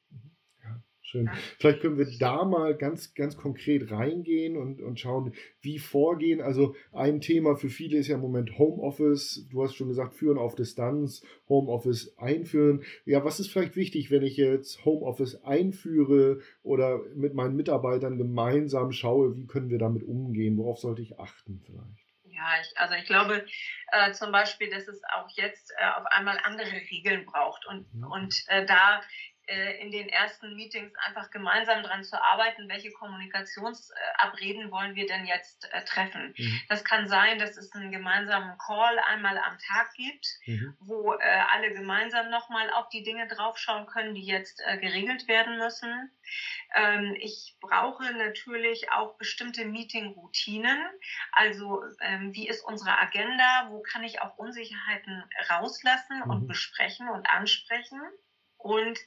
Schön. 1.10 1.28
Vielleicht 1.58 1.82
können 1.82 1.98
wir 1.98 2.06
da 2.20 2.46
mal 2.46 2.76
ganz, 2.76 3.16
ganz 3.16 3.36
konkret 3.36 3.90
reingehen 3.90 4.56
und, 4.56 4.80
und 4.80 5.00
schauen, 5.00 5.34
wie 5.60 5.80
vorgehen. 5.80 6.40
Also 6.40 6.76
ein 6.94 7.20
Thema 7.20 7.56
für 7.56 7.70
viele 7.70 7.98
ist 7.98 8.10
ja 8.10 8.16
im 8.16 8.22
Moment 8.22 8.60
Homeoffice. 8.60 9.48
Du 9.50 9.64
hast 9.64 9.74
schon 9.74 9.88
gesagt, 9.88 10.14
führen 10.14 10.38
auf 10.38 10.54
Distanz, 10.54 11.24
Homeoffice 11.48 12.16
einführen. 12.20 12.84
Ja, 13.06 13.26
was 13.26 13.40
ist 13.40 13.52
vielleicht 13.52 13.76
wichtig, 13.76 14.12
wenn 14.12 14.22
ich 14.22 14.38
jetzt 14.38 14.86
Homeoffice 14.86 15.44
einführe 15.44 16.42
oder 16.62 17.00
mit 17.16 17.34
meinen 17.34 17.56
Mitarbeitern 17.56 18.20
gemeinsam 18.20 18.92
schaue, 18.92 19.36
wie 19.36 19.48
können 19.48 19.72
wir 19.72 19.80
damit 19.80 20.04
umgehen? 20.04 20.58
Worauf 20.58 20.78
sollte 20.78 21.02
ich 21.02 21.18
achten 21.18 21.60
vielleicht? 21.66 22.10
Ja, 22.40 22.62
ich, 22.62 22.78
also 22.78 22.94
ich 22.94 23.06
glaube 23.06 23.46
äh, 23.92 24.12
zum 24.14 24.32
Beispiel, 24.32 24.70
dass 24.70 24.88
es 24.88 25.02
auch 25.16 25.28
jetzt 25.32 25.72
äh, 25.78 25.86
auf 26.00 26.06
einmal 26.12 26.38
andere 26.44 26.72
Regeln 26.92 27.26
braucht 27.26 27.66
und, 27.66 27.86
und 28.10 28.44
äh, 28.48 28.66
da 28.66 29.02
in 29.82 29.92
den 29.92 30.10
ersten 30.10 30.56
Meetings 30.56 30.94
einfach 31.06 31.32
gemeinsam 31.32 31.84
daran 31.84 32.04
zu 32.04 32.22
arbeiten, 32.22 32.70
welche 32.70 32.92
Kommunikationsabreden 32.92 34.72
wollen 34.72 34.96
wir 34.96 35.08
denn 35.08 35.26
jetzt 35.26 35.68
äh, 35.72 35.84
treffen. 35.84 36.34
Mhm. 36.38 36.62
Das 36.70 36.84
kann 36.84 37.08
sein, 37.08 37.40
dass 37.40 37.58
es 37.58 37.74
einen 37.74 37.92
gemeinsamen 37.92 38.58
Call 38.58 39.00
einmal 39.00 39.38
am 39.38 39.58
Tag 39.58 39.94
gibt, 39.94 40.28
mhm. 40.46 40.76
wo 40.80 41.14
äh, 41.14 41.20
alle 41.52 41.74
gemeinsam 41.74 42.30
nochmal 42.30 42.70
auf 42.72 42.90
die 42.90 43.04
Dinge 43.04 43.28
draufschauen 43.28 43.88
können, 43.88 44.14
die 44.16 44.26
jetzt 44.26 44.62
geregelt 44.82 45.28
werden 45.28 45.58
müssen. 45.58 46.12
Ähm, 46.76 47.16
ich 47.20 47.58
brauche 47.60 48.04
natürlich 48.14 48.92
auch 48.92 49.18
bestimmte 49.18 49.66
Meeting-Routinen. 49.66 50.80
Also 51.32 51.82
ähm, 52.02 52.34
wie 52.34 52.48
ist 52.48 52.62
unsere 52.64 52.98
Agenda? 53.00 53.68
Wo 53.70 53.82
kann 53.82 54.04
ich 54.04 54.22
auch 54.22 54.38
Unsicherheiten 54.38 55.24
rauslassen 55.50 56.22
und 56.24 56.44
mhm. 56.44 56.48
besprechen 56.48 57.10
und 57.10 57.30
ansprechen? 57.30 58.02
Und 58.60 59.00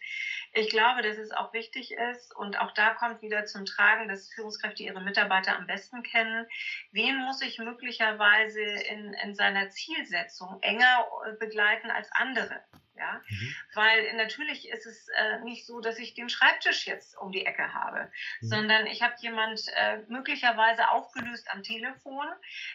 ich 0.55 0.71
glaube, 0.71 1.03
dass 1.03 1.19
es 1.19 1.31
auch 1.31 1.53
wichtig 1.53 1.93
ist 1.93 2.35
und 2.35 2.59
auch 2.59 2.73
da 2.73 2.95
kommt 2.95 3.21
wieder 3.21 3.45
zum 3.45 3.67
Tragen, 3.67 4.09
dass 4.09 4.33
Führungskräfte 4.33 4.83
ihre 4.83 5.03
Mitarbeiter 5.03 5.57
am 5.57 5.67
besten 5.67 6.03
kennen. 6.03 6.47
Wen 6.91 7.19
muss 7.19 7.43
ich 7.43 7.59
möglicherweise 7.59 8.63
in, 8.63 9.13
in 9.13 9.35
seiner 9.35 9.69
Zielsetzung 9.69 10.59
enger 10.63 11.07
äh, 11.27 11.33
begleiten 11.37 11.91
als 11.91 12.11
andere? 12.13 12.63
Ja, 12.95 13.23
mhm. 13.27 13.57
weil 13.75 14.17
natürlich 14.17 14.69
ist 14.69 14.87
es 14.87 15.09
äh, 15.09 15.41
nicht 15.41 15.67
so, 15.67 15.81
dass 15.81 15.99
ich 15.99 16.15
den 16.15 16.29
Schreibtisch 16.29 16.87
jetzt 16.87 17.17
um 17.17 17.33
die 17.33 17.47
Ecke 17.47 17.73
habe, 17.73 18.11
mhm. 18.41 18.47
sondern 18.47 18.87
ich 18.87 19.03
habe 19.03 19.15
jemand 19.21 19.63
äh, 19.75 19.99
möglicherweise 20.09 20.91
aufgelöst 20.91 21.51
am 21.51 21.63
Telefon, 21.63 22.27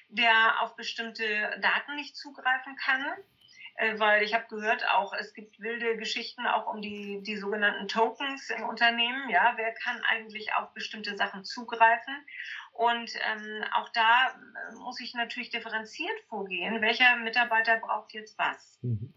der 0.10 0.62
auf 0.62 0.76
bestimmte 0.76 1.24
Daten 1.62 1.96
nicht 1.96 2.18
zugreifen 2.18 2.76
kann 2.78 3.06
weil 3.98 4.24
ich 4.24 4.34
habe 4.34 4.46
gehört 4.50 4.84
auch, 4.92 5.14
es 5.14 5.34
gibt 5.34 5.60
wilde 5.60 5.98
Geschichten 5.98 6.48
auch 6.48 6.66
um 6.74 6.82
die, 6.82 7.22
die 7.22 7.38
sogenannten 7.38 7.88
Tokens 7.88 8.50
im 8.50 8.64
Unternehmen. 8.64 9.30
Ja, 9.30 9.54
wer 9.56 9.72
kann 9.74 10.02
eigentlich 10.04 10.54
auf 10.56 10.74
bestimmte 10.74 11.16
Sachen 11.16 11.44
zugreifen? 11.44 12.16
Und 12.74 13.12
ähm, 13.16 13.64
auch 13.74 13.90
da 13.90 14.30
äh, 14.30 14.76
muss 14.76 15.00
ich 15.00 15.14
natürlich 15.14 15.50
differenziert 15.50 16.20
vorgehen. 16.28 16.82
Welcher 16.82 17.16
Mitarbeiter 17.18 17.78
braucht 17.78 18.14
jetzt 18.14 18.38
was? 18.40 18.80
Mhm, 18.82 19.14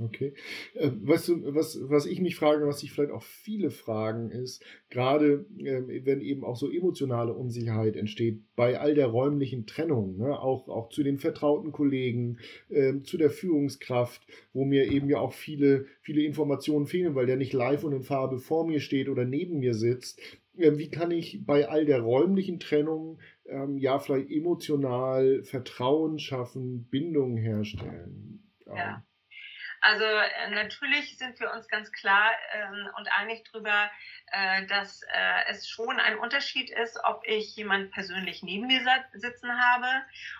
okay. 0.00 0.34
Äh, 0.74 0.90
weißt 1.02 1.28
du, 1.28 1.54
was, 1.54 1.78
was 1.82 2.06
ich 2.06 2.20
mich 2.20 2.36
frage, 2.36 2.66
was 2.66 2.80
sich 2.80 2.92
vielleicht 2.92 3.12
auch 3.12 3.22
viele 3.22 3.70
fragen, 3.70 4.30
ist, 4.30 4.64
gerade 4.90 5.46
äh, 5.58 6.04
wenn 6.04 6.20
eben 6.20 6.44
auch 6.44 6.56
so 6.56 6.70
emotionale 6.70 7.32
Unsicherheit 7.32 7.96
entsteht, 7.96 8.42
bei 8.56 8.80
all 8.80 8.94
der 8.94 9.06
räumlichen 9.06 9.66
Trennung, 9.66 10.18
ne, 10.18 10.38
auch, 10.38 10.68
auch 10.68 10.88
zu 10.88 11.02
den 11.02 11.18
vertrauten 11.18 11.72
Kollegen, 11.72 12.38
äh, 12.68 13.00
zu 13.02 13.16
der 13.16 13.30
Führungskraft, 13.30 14.22
wo 14.52 14.64
mir 14.64 14.90
eben 14.90 15.08
ja 15.08 15.18
auch 15.18 15.32
viele, 15.32 15.86
viele 16.02 16.22
Informationen 16.22 16.86
fehlen, 16.86 17.14
weil 17.14 17.26
der 17.26 17.36
nicht 17.36 17.52
live 17.52 17.84
und 17.84 17.92
in 17.92 18.02
Farbe 18.02 18.38
vor 18.38 18.66
mir 18.66 18.80
steht 18.80 19.08
oder 19.08 19.24
neben 19.24 19.60
mir 19.60 19.74
sitzt 19.74 20.20
wie 20.56 20.88
kann 20.88 21.10
ich 21.10 21.44
bei 21.44 21.68
all 21.68 21.84
der 21.84 22.00
räumlichen 22.00 22.60
Trennung 22.60 23.18
ähm, 23.46 23.76
ja 23.78 23.98
vielleicht 23.98 24.30
emotional 24.30 25.42
Vertrauen 25.42 26.20
schaffen, 26.20 26.84
Bindung 26.84 27.36
herstellen? 27.36 28.40
Ja. 28.66 29.04
Also 29.84 30.04
äh, 30.04 30.50
natürlich 30.50 31.18
sind 31.18 31.38
wir 31.40 31.52
uns 31.52 31.68
ganz 31.68 31.92
klar 31.92 32.30
ähm, 32.54 32.88
und 32.96 33.06
einig 33.18 33.44
darüber, 33.52 33.90
äh, 34.32 34.66
dass 34.66 35.02
äh, 35.02 35.50
es 35.50 35.68
schon 35.68 36.00
ein 36.00 36.18
Unterschied 36.18 36.70
ist, 36.70 36.98
ob 37.04 37.22
ich 37.26 37.54
jemanden 37.54 37.90
persönlich 37.90 38.42
neben 38.42 38.66
mir 38.66 38.80
sitzen 39.12 39.50
habe, 39.60 39.86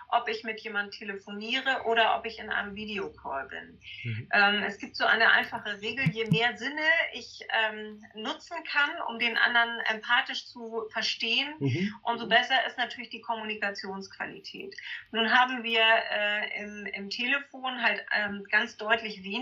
ob 0.07 0.27
ich 0.29 0.43
mit 0.43 0.61
jemandem 0.61 0.97
telefoniere 0.97 1.83
oder 1.85 2.17
ob 2.17 2.25
ich 2.25 2.39
in 2.39 2.49
einem 2.49 2.73
Videocall 2.75 3.47
bin. 3.47 3.79
Mhm. 4.03 4.29
Ähm, 4.33 4.63
es 4.63 4.79
gibt 4.79 4.95
so 4.95 5.05
eine 5.05 5.29
einfache 5.29 5.79
Regel, 5.79 6.09
je 6.09 6.25
mehr 6.25 6.57
Sinne 6.57 6.81
ich 7.13 7.45
ähm, 7.53 8.03
nutzen 8.15 8.57
kann, 8.63 8.89
um 9.09 9.19
den 9.19 9.37
anderen 9.37 9.79
empathisch 9.91 10.47
zu 10.47 10.87
verstehen, 10.91 11.53
mhm. 11.59 11.93
umso 12.01 12.27
besser 12.27 12.65
ist 12.65 12.79
natürlich 12.79 13.11
die 13.11 13.21
Kommunikationsqualität. 13.21 14.75
Nun 15.11 15.31
haben 15.31 15.63
wir 15.63 15.83
äh, 15.83 16.63
im, 16.63 16.87
im 16.87 17.09
Telefon 17.11 17.83
halt 17.83 18.03
ähm, 18.11 18.43
ganz 18.49 18.77
deutlich 18.77 19.23
weniger 19.23 19.34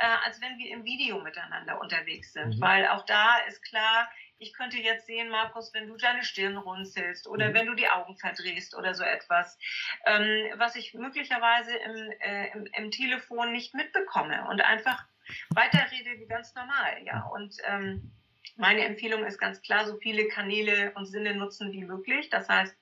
äh, 0.00 0.06
als 0.24 0.40
wenn 0.40 0.58
wir 0.58 0.70
im 0.70 0.84
Video 0.84 1.20
miteinander 1.20 1.80
unterwegs 1.80 2.32
sind. 2.32 2.56
Mhm. 2.56 2.60
Weil 2.60 2.88
auch 2.88 3.04
da 3.04 3.38
ist 3.48 3.62
klar, 3.62 4.10
ich 4.38 4.54
könnte 4.54 4.78
jetzt 4.78 5.06
sehen, 5.06 5.28
Markus, 5.28 5.72
wenn 5.74 5.86
du 5.86 5.96
deine 5.96 6.24
Stirn 6.24 6.56
runzelst 6.56 7.28
oder 7.28 7.50
mhm. 7.50 7.54
wenn 7.54 7.66
du 7.66 7.74
die 7.74 7.88
Augen 7.88 8.16
verdrehst 8.16 8.74
oder 8.74 8.94
so 8.94 9.04
etwas, 9.04 9.58
ähm, 10.06 10.52
was 10.56 10.76
ich 10.76 10.94
möglicherweise 10.94 11.76
im, 11.76 12.10
äh, 12.20 12.52
im, 12.52 12.66
im, 12.66 12.90
Telefon 12.90 13.52
nicht 13.52 13.74
mitbekomme 13.74 14.48
und 14.48 14.62
einfach 14.62 15.04
weiterrede 15.50 16.18
wie 16.18 16.26
ganz 16.26 16.54
normal. 16.54 17.02
Ja, 17.04 17.20
und 17.34 17.54
ähm, 17.64 18.10
meine 18.56 18.84
Empfehlung 18.84 19.24
ist 19.24 19.38
ganz 19.38 19.60
klar, 19.62 19.86
so 19.86 19.96
viele 19.98 20.28
Kanäle 20.28 20.92
und 20.94 21.06
Sinne 21.06 21.34
nutzen 21.34 21.72
wie 21.72 21.84
möglich. 21.84 22.30
Das 22.30 22.48
heißt, 22.48 22.76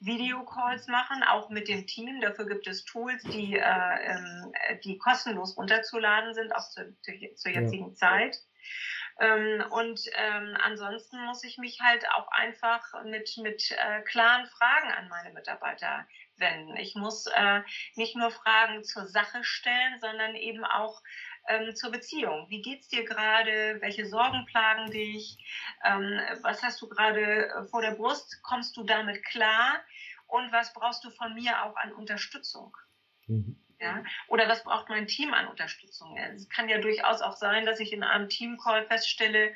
Videocalls 0.00 0.88
machen, 0.88 1.22
auch 1.22 1.48
mit 1.48 1.68
dem 1.68 1.86
Team. 1.86 2.20
Dafür 2.20 2.46
gibt 2.46 2.66
es 2.66 2.84
Tools, 2.84 3.22
die, 3.22 3.56
äh, 3.56 3.60
ähm, 3.62 4.52
die 4.84 4.98
kostenlos 4.98 5.56
runterzuladen 5.56 6.34
sind, 6.34 6.54
auch 6.54 6.68
zu, 6.68 6.96
zur 7.36 7.52
jetzigen 7.52 7.90
ja. 7.90 7.94
Zeit. 7.94 8.42
Ähm, 9.20 9.62
und 9.70 10.00
ähm, 10.16 10.56
ansonsten 10.62 11.24
muss 11.24 11.44
ich 11.44 11.58
mich 11.58 11.80
halt 11.80 12.04
auch 12.10 12.28
einfach 12.32 12.82
mit, 13.04 13.36
mit 13.38 13.70
äh, 13.70 14.02
klaren 14.02 14.46
Fragen 14.46 14.90
an 14.92 15.08
meine 15.08 15.32
Mitarbeiter 15.32 16.06
wenden. 16.36 16.76
Ich 16.76 16.94
muss 16.94 17.26
äh, 17.26 17.60
nicht 17.94 18.16
nur 18.16 18.30
Fragen 18.30 18.82
zur 18.84 19.06
Sache 19.06 19.44
stellen, 19.44 20.00
sondern 20.00 20.34
eben 20.34 20.64
auch 20.64 21.02
ähm, 21.48 21.74
zur 21.74 21.90
Beziehung. 21.90 22.48
Wie 22.48 22.62
geht's 22.62 22.88
dir 22.88 23.04
gerade? 23.04 23.80
Welche 23.80 24.06
Sorgen 24.06 24.44
plagen 24.46 24.90
dich? 24.90 25.38
Ähm, 25.84 26.20
was 26.42 26.62
hast 26.62 26.80
du 26.80 26.88
gerade 26.88 27.48
äh, 27.48 27.64
vor 27.64 27.82
der 27.82 27.92
Brust? 27.92 28.42
Kommst 28.42 28.76
du 28.76 28.84
damit 28.84 29.24
klar? 29.24 29.80
Und 30.26 30.52
was 30.52 30.72
brauchst 30.72 31.04
du 31.04 31.10
von 31.10 31.34
mir 31.34 31.62
auch 31.64 31.76
an 31.76 31.92
Unterstützung? 31.92 32.76
Mhm. 33.26 33.58
Ja? 33.82 34.04
Oder 34.28 34.48
was 34.48 34.62
braucht 34.62 34.88
mein 34.88 35.08
Team 35.08 35.34
an 35.34 35.48
Unterstützung? 35.48 36.16
Es 36.16 36.48
kann 36.48 36.68
ja 36.68 36.78
durchaus 36.78 37.20
auch 37.20 37.36
sein, 37.36 37.66
dass 37.66 37.80
ich 37.80 37.92
in 37.92 38.04
einem 38.04 38.28
Teamcall 38.28 38.86
feststelle, 38.86 39.54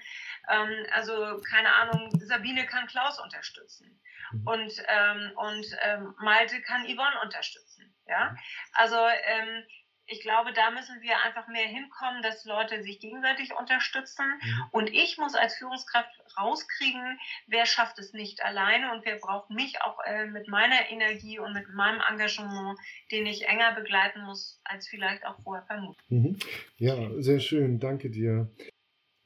ähm, 0.49 0.87
also 0.93 1.40
keine 1.49 1.73
Ahnung, 1.76 2.11
Sabine 2.19 2.66
kann 2.66 2.88
Klaus 2.88 3.21
unterstützen 3.21 4.00
mhm. 4.33 4.47
und, 4.47 4.83
ähm, 4.88 5.33
und 5.37 5.66
ähm, 5.83 6.14
Malte 6.19 6.61
kann 6.62 6.85
Yvonne 6.85 7.21
unterstützen. 7.23 7.95
Ja? 8.07 8.37
Also 8.73 8.97
ähm, 8.97 9.64
ich 10.06 10.20
glaube, 10.20 10.52
da 10.52 10.70
müssen 10.70 11.00
wir 11.02 11.20
einfach 11.25 11.48
mehr 11.48 11.66
hinkommen, 11.66 12.22
dass 12.22 12.44
Leute 12.44 12.82
sich 12.82 13.00
gegenseitig 13.00 13.54
unterstützen. 13.54 14.25
Mhm. 14.25 14.64
Und 14.70 14.94
ich 14.94 15.18
muss 15.18 15.34
als 15.34 15.56
Führungskraft 15.56 16.10
rauskriegen, 16.38 17.18
wer 17.46 17.66
schafft 17.66 17.98
es 17.98 18.12
nicht 18.12 18.44
alleine 18.44 18.92
und 18.92 19.04
wer 19.04 19.16
braucht 19.16 19.50
mich 19.50 19.80
auch 19.82 19.98
äh, 20.04 20.26
mit 20.26 20.48
meiner 20.48 20.90
Energie 20.90 21.38
und 21.38 21.52
mit 21.52 21.68
meinem 21.70 22.00
Engagement, 22.08 22.78
den 23.10 23.26
ich 23.26 23.48
enger 23.48 23.75
begleiten 23.75 24.22
muss, 24.22 24.60
als 24.64 24.86
vielleicht 24.86 25.26
auch 25.26 25.40
vorher 25.42 25.64
vermutet. 25.66 26.02
Mhm. 26.08 26.38
Ja, 26.78 26.96
sehr 27.20 27.40
schön. 27.40 27.80
Danke 27.80 28.10
dir. 28.10 28.50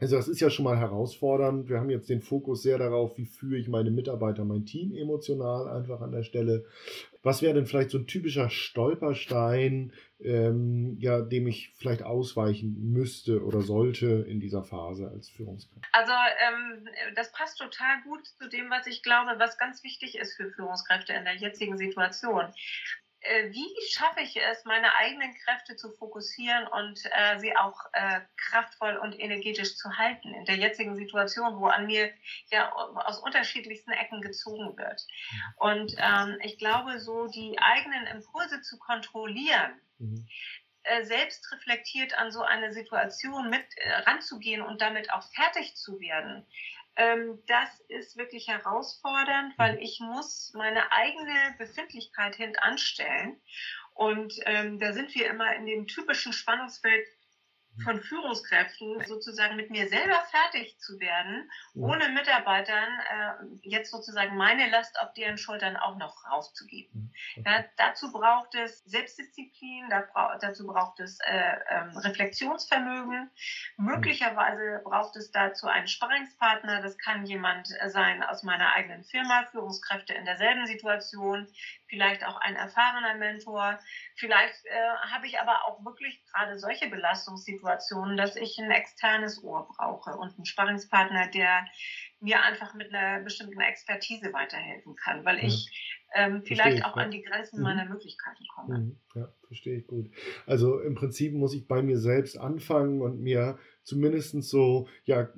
Also 0.00 0.16
das 0.16 0.28
ist 0.28 0.40
ja 0.40 0.48
schon 0.48 0.64
mal 0.64 0.78
herausfordernd. 0.78 1.68
Wir 1.68 1.78
haben 1.78 1.90
jetzt 1.90 2.08
den 2.08 2.22
Fokus 2.22 2.62
sehr 2.62 2.78
darauf, 2.78 3.18
wie 3.18 3.26
führe 3.26 3.58
ich 3.58 3.68
meine 3.68 3.90
Mitarbeiter, 3.90 4.44
mein 4.44 4.64
Team 4.64 4.94
emotional 4.94 5.68
einfach 5.68 6.00
an 6.00 6.12
der 6.12 6.22
Stelle. 6.22 6.64
Was 7.22 7.42
wäre 7.42 7.52
denn 7.52 7.66
vielleicht 7.66 7.90
so 7.90 7.98
ein 7.98 8.06
typischer 8.06 8.48
Stolperstein, 8.48 9.92
ähm, 10.20 10.96
ja, 11.00 11.20
dem 11.20 11.46
ich 11.46 11.74
vielleicht 11.76 12.02
ausweichen 12.02 12.92
müsste 12.92 13.44
oder 13.44 13.60
sollte 13.60 14.24
in 14.26 14.40
dieser 14.40 14.64
Phase 14.64 15.08
als 15.08 15.28
Führungskraft? 15.28 15.84
Also 15.92 16.12
ähm, 16.12 16.88
das 17.14 17.30
passt 17.32 17.58
total 17.58 18.02
gut 18.04 18.26
zu 18.26 18.48
dem, 18.48 18.70
was 18.70 18.86
ich 18.86 19.02
glaube, 19.02 19.38
was 19.38 19.58
ganz 19.58 19.84
wichtig 19.84 20.16
ist 20.16 20.34
für 20.34 20.50
Führungskräfte 20.50 21.12
in 21.12 21.24
der 21.24 21.36
jetzigen 21.36 21.76
Situation. 21.76 22.46
Äh, 23.22 23.50
wie 23.50 23.68
schaffe 23.90 24.20
ich 24.20 24.34
es, 24.36 24.64
meine 24.64 24.94
eigenen 24.96 25.34
Kräfte 25.44 25.76
zu 25.76 25.90
fokussieren 25.92 26.66
und 26.68 27.00
äh, 27.04 27.38
sie 27.38 27.54
auch 27.54 27.78
äh, 27.92 28.20
kraftvoll 28.36 28.96
und 28.96 29.18
energetisch 29.18 29.76
zu 29.76 29.98
halten 29.98 30.32
in 30.32 30.46
der 30.46 30.56
jetzigen 30.56 30.96
Situation, 30.96 31.60
wo 31.60 31.66
an 31.66 31.86
mir 31.86 32.10
ja 32.50 32.72
aus 32.72 33.18
unterschiedlichsten 33.18 33.90
Ecken 33.92 34.22
gezogen 34.22 34.76
wird. 34.76 35.06
Und 35.56 35.94
ähm, 35.98 36.38
ich 36.42 36.56
glaube, 36.56 36.98
so 36.98 37.26
die 37.26 37.58
eigenen 37.60 38.06
Impulse 38.06 38.62
zu 38.62 38.78
kontrollieren, 38.78 39.78
mhm. 39.98 40.26
äh, 40.84 41.04
selbst 41.04 41.52
reflektiert 41.52 42.16
an 42.16 42.32
so 42.32 42.40
eine 42.40 42.72
Situation 42.72 43.50
mit 43.50 43.64
äh, 43.76 43.92
ranzugehen 44.08 44.62
und 44.62 44.80
damit 44.80 45.12
auch 45.12 45.24
fertig 45.34 45.76
zu 45.76 46.00
werden, 46.00 46.46
das 47.46 47.80
ist 47.88 48.16
wirklich 48.16 48.48
herausfordernd, 48.48 49.54
weil 49.56 49.78
ich 49.80 50.00
muss 50.00 50.52
meine 50.54 50.92
eigene 50.92 51.54
Befindlichkeit 51.58 52.36
hintanstellen. 52.36 53.40
Und 53.94 54.34
ähm, 54.46 54.78
da 54.78 54.92
sind 54.92 55.14
wir 55.14 55.28
immer 55.28 55.54
in 55.56 55.66
dem 55.66 55.86
typischen 55.86 56.32
Spannungsfeld 56.32 57.06
von 57.84 58.00
Führungskräften 58.00 59.02
sozusagen 59.06 59.56
mit 59.56 59.70
mir 59.70 59.88
selber 59.88 60.20
fertig 60.30 60.78
zu 60.78 60.98
werden, 61.00 61.50
ohne 61.74 62.08
Mitarbeitern 62.10 62.88
äh, 62.98 63.68
jetzt 63.68 63.90
sozusagen 63.90 64.36
meine 64.36 64.68
Last 64.68 65.00
auf 65.00 65.12
deren 65.14 65.38
Schultern 65.38 65.76
auch 65.76 65.96
noch 65.96 66.24
raufzugeben. 66.30 67.12
Ja, 67.36 67.64
dazu 67.76 68.12
braucht 68.12 68.54
es 68.54 68.84
Selbstdisziplin, 68.84 69.88
dazu 69.88 70.66
braucht 70.66 71.00
es 71.00 71.18
äh, 71.20 71.54
ähm, 71.70 71.96
Reflexionsvermögen. 71.96 73.30
Möglicherweise 73.76 74.80
braucht 74.84 75.16
es 75.16 75.30
dazu 75.30 75.66
einen 75.66 75.88
Sparringspartner. 75.88 76.82
Das 76.82 76.98
kann 76.98 77.24
jemand 77.24 77.68
sein 77.86 78.22
aus 78.22 78.42
meiner 78.42 78.74
eigenen 78.74 79.04
Firma, 79.04 79.46
Führungskräfte 79.50 80.12
in 80.12 80.24
derselben 80.24 80.66
Situation, 80.66 81.46
vielleicht 81.88 82.24
auch 82.24 82.36
ein 82.40 82.56
erfahrener 82.56 83.14
Mentor. 83.14 83.78
Vielleicht 84.16 84.66
äh, 84.66 85.10
habe 85.10 85.26
ich 85.26 85.40
aber 85.40 85.64
auch 85.66 85.84
wirklich 85.84 86.22
gerade 86.26 86.58
solche 86.58 86.88
Belastungssituationen, 86.88 87.59
dass 88.16 88.36
ich 88.36 88.58
ein 88.58 88.70
externes 88.70 89.42
Ohr 89.42 89.68
brauche 89.68 90.16
und 90.16 90.34
einen 90.36 90.44
Sparringspartner, 90.44 91.28
der 91.28 91.66
mir 92.20 92.42
einfach 92.42 92.74
mit 92.74 92.92
einer 92.92 93.22
bestimmten 93.24 93.60
Expertise 93.60 94.32
weiterhelfen 94.32 94.94
kann, 94.96 95.24
weil 95.24 95.44
ich 95.44 95.70
ähm, 96.14 96.42
vielleicht 96.44 96.78
ich, 96.78 96.84
auch 96.84 96.96
ja. 96.96 97.04
an 97.04 97.10
die 97.10 97.22
Grenzen 97.22 97.58
mhm. 97.58 97.62
meiner 97.62 97.84
Möglichkeiten 97.86 98.44
komme. 98.54 98.78
Mhm. 98.78 98.96
Ja, 99.14 99.32
verstehe 99.46 99.78
ich 99.78 99.86
gut. 99.86 100.10
Also 100.46 100.80
im 100.80 100.94
Prinzip 100.94 101.32
muss 101.32 101.54
ich 101.54 101.66
bei 101.66 101.82
mir 101.82 101.98
selbst 101.98 102.38
anfangen 102.38 103.00
und 103.00 103.20
mir 103.20 103.58
zumindest 103.84 104.42
so, 104.42 104.88
ja, 105.04 105.28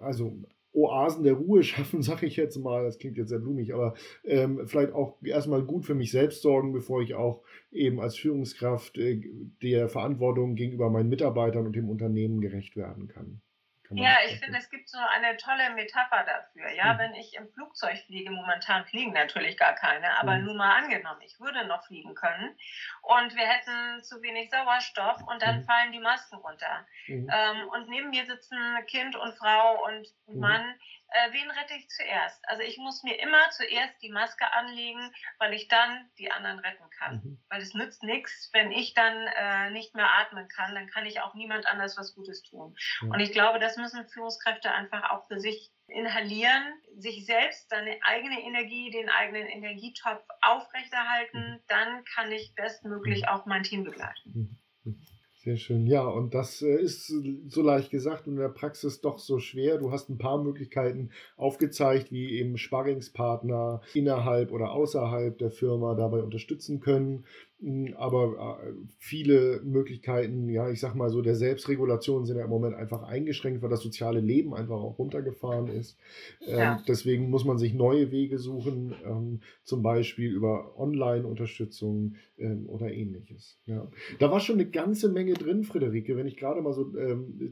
also 0.00 0.36
Oasen 0.72 1.24
der 1.24 1.34
Ruhe 1.34 1.62
schaffen, 1.62 2.02
sage 2.02 2.26
ich 2.26 2.36
jetzt 2.36 2.56
mal. 2.58 2.84
Das 2.84 2.98
klingt 2.98 3.16
jetzt 3.16 3.28
sehr 3.28 3.38
blumig, 3.38 3.74
aber 3.74 3.94
ähm, 4.24 4.66
vielleicht 4.66 4.92
auch 4.92 5.16
erstmal 5.22 5.62
gut 5.62 5.84
für 5.84 5.94
mich 5.94 6.10
selbst 6.10 6.42
sorgen, 6.42 6.72
bevor 6.72 7.02
ich 7.02 7.14
auch 7.14 7.42
eben 7.70 8.00
als 8.00 8.16
Führungskraft 8.16 8.98
äh, 8.98 9.22
der 9.62 9.88
Verantwortung 9.88 10.54
gegenüber 10.54 10.90
meinen 10.90 11.08
Mitarbeitern 11.08 11.66
und 11.66 11.76
dem 11.76 11.88
Unternehmen 11.88 12.40
gerecht 12.40 12.76
werden 12.76 13.08
kann. 13.08 13.40
Ja, 13.96 14.18
ich 14.26 14.38
finde, 14.38 14.58
es 14.58 14.70
gibt 14.70 14.88
so 14.88 14.98
eine 14.98 15.36
tolle 15.36 15.70
Metapher 15.70 16.24
dafür. 16.24 16.70
Ja, 16.70 16.94
mhm. 16.94 16.98
wenn 16.98 17.14
ich 17.14 17.34
im 17.34 17.48
Flugzeug 17.48 17.98
fliege, 18.06 18.30
momentan 18.30 18.84
fliegen 18.86 19.12
natürlich 19.12 19.56
gar 19.56 19.74
keine, 19.74 20.18
aber 20.18 20.36
mhm. 20.36 20.44
nur 20.44 20.54
mal 20.54 20.76
angenommen, 20.76 21.20
ich 21.22 21.38
würde 21.40 21.66
noch 21.66 21.84
fliegen 21.86 22.14
können 22.14 22.56
und 23.02 23.34
wir 23.34 23.46
hätten 23.46 24.02
zu 24.02 24.22
wenig 24.22 24.50
Sauerstoff 24.50 25.22
und 25.26 25.42
dann 25.42 25.60
mhm. 25.60 25.64
fallen 25.64 25.92
die 25.92 26.00
Masken 26.00 26.36
runter. 26.36 26.86
Mhm. 27.06 27.30
Ähm, 27.32 27.68
und 27.68 27.88
neben 27.88 28.10
mir 28.10 28.26
sitzen 28.26 28.58
Kind 28.86 29.16
und 29.16 29.34
Frau 29.34 29.84
und 29.84 30.06
mhm. 30.26 30.40
Mann, 30.40 30.74
äh, 31.12 31.32
wen 31.32 31.50
rette 31.50 31.74
ich 31.74 31.88
zuerst? 31.88 32.46
Also 32.48 32.62
ich 32.62 32.78
muss 32.78 33.02
mir 33.02 33.18
immer 33.20 33.50
zuerst 33.50 34.00
die 34.02 34.10
Maske 34.10 34.50
anlegen, 34.52 35.12
weil 35.38 35.54
ich 35.54 35.68
dann 35.68 36.10
die 36.18 36.30
anderen 36.30 36.58
retten 36.58 36.88
kann. 36.98 37.16
Mhm. 37.16 37.42
Weil 37.48 37.62
es 37.62 37.74
nützt 37.74 38.02
nichts, 38.02 38.50
wenn 38.52 38.72
ich 38.72 38.94
dann 38.94 39.26
äh, 39.36 39.70
nicht 39.70 39.94
mehr 39.94 40.12
atmen 40.20 40.48
kann, 40.48 40.74
dann 40.74 40.88
kann 40.88 41.06
ich 41.06 41.20
auch 41.20 41.34
niemand 41.34 41.66
anders 41.66 41.96
was 41.96 42.14
Gutes 42.14 42.42
tun. 42.42 42.76
Mhm. 43.00 43.10
Und 43.10 43.20
ich 43.20 43.32
glaube, 43.32 43.58
das 43.58 43.76
müssen 43.76 44.08
Führungskräfte 44.08 44.72
einfach 44.72 45.10
auch 45.10 45.26
für 45.28 45.40
sich 45.40 45.70
inhalieren, 45.88 46.62
sich 46.96 47.26
selbst 47.26 47.68
seine 47.68 47.98
eigene 48.02 48.40
Energie, 48.40 48.90
den 48.90 49.08
eigenen 49.08 49.46
Energietopf 49.46 50.24
aufrechterhalten, 50.40 51.52
mhm. 51.52 51.60
dann 51.68 52.04
kann 52.04 52.32
ich 52.32 52.54
bestmöglich 52.54 53.22
mhm. 53.22 53.28
auch 53.28 53.46
mein 53.46 53.62
Team 53.62 53.84
begleiten. 53.84 54.58
Sehr 55.44 55.56
schön. 55.56 55.88
Ja, 55.88 56.06
und 56.06 56.34
das 56.34 56.62
äh, 56.62 56.80
ist 56.80 57.12
so 57.48 57.62
leicht 57.62 57.90
gesagt 57.90 58.28
und 58.28 58.34
in 58.34 58.38
der 58.38 58.48
Praxis 58.48 59.00
doch 59.00 59.18
so 59.18 59.40
schwer. 59.40 59.76
Du 59.76 59.90
hast 59.90 60.08
ein 60.08 60.16
paar 60.16 60.40
Möglichkeiten 60.40 61.10
aufgezeigt, 61.36 62.12
wie 62.12 62.38
eben 62.38 62.56
Sparringspartner 62.56 63.80
innerhalb 63.92 64.52
oder 64.52 64.70
außerhalb 64.70 65.36
der 65.36 65.50
Firma 65.50 65.96
dabei 65.96 66.22
unterstützen 66.22 66.78
können. 66.78 67.24
Aber 67.96 68.58
äh, 68.64 68.72
viele 68.98 69.60
Möglichkeiten, 69.62 70.48
ja, 70.48 70.68
ich 70.68 70.80
sag 70.80 70.94
mal 70.94 71.10
so, 71.10 71.22
der 71.22 71.36
Selbstregulation 71.36 72.24
sind 72.24 72.36
ja 72.36 72.44
im 72.44 72.50
Moment 72.50 72.74
einfach 72.74 73.04
eingeschränkt, 73.04 73.62
weil 73.62 73.70
das 73.70 73.82
soziale 73.82 74.20
Leben 74.20 74.52
einfach 74.52 74.80
auch 74.80 74.98
runtergefahren 74.98 75.68
ist. 75.68 75.96
Ähm, 76.44 76.58
ja. 76.58 76.82
Deswegen 76.88 77.30
muss 77.30 77.44
man 77.44 77.58
sich 77.58 77.72
neue 77.72 78.10
Wege 78.10 78.38
suchen, 78.38 78.94
ähm, 79.04 79.40
zum 79.62 79.82
Beispiel 79.82 80.32
über 80.32 80.76
Online-Unterstützung 80.76 82.16
ähm, 82.36 82.68
oder 82.68 82.92
ähnliches. 82.92 83.58
Ja. 83.66 83.88
Da 84.18 84.30
war 84.30 84.40
schon 84.40 84.56
eine 84.56 84.68
ganze 84.68 85.08
Menge 85.08 85.34
drin, 85.34 85.62
Friederike. 85.62 86.16
Wenn 86.16 86.26
ich 86.26 86.36
gerade 86.36 86.62
mal 86.62 86.72
so 86.72 86.92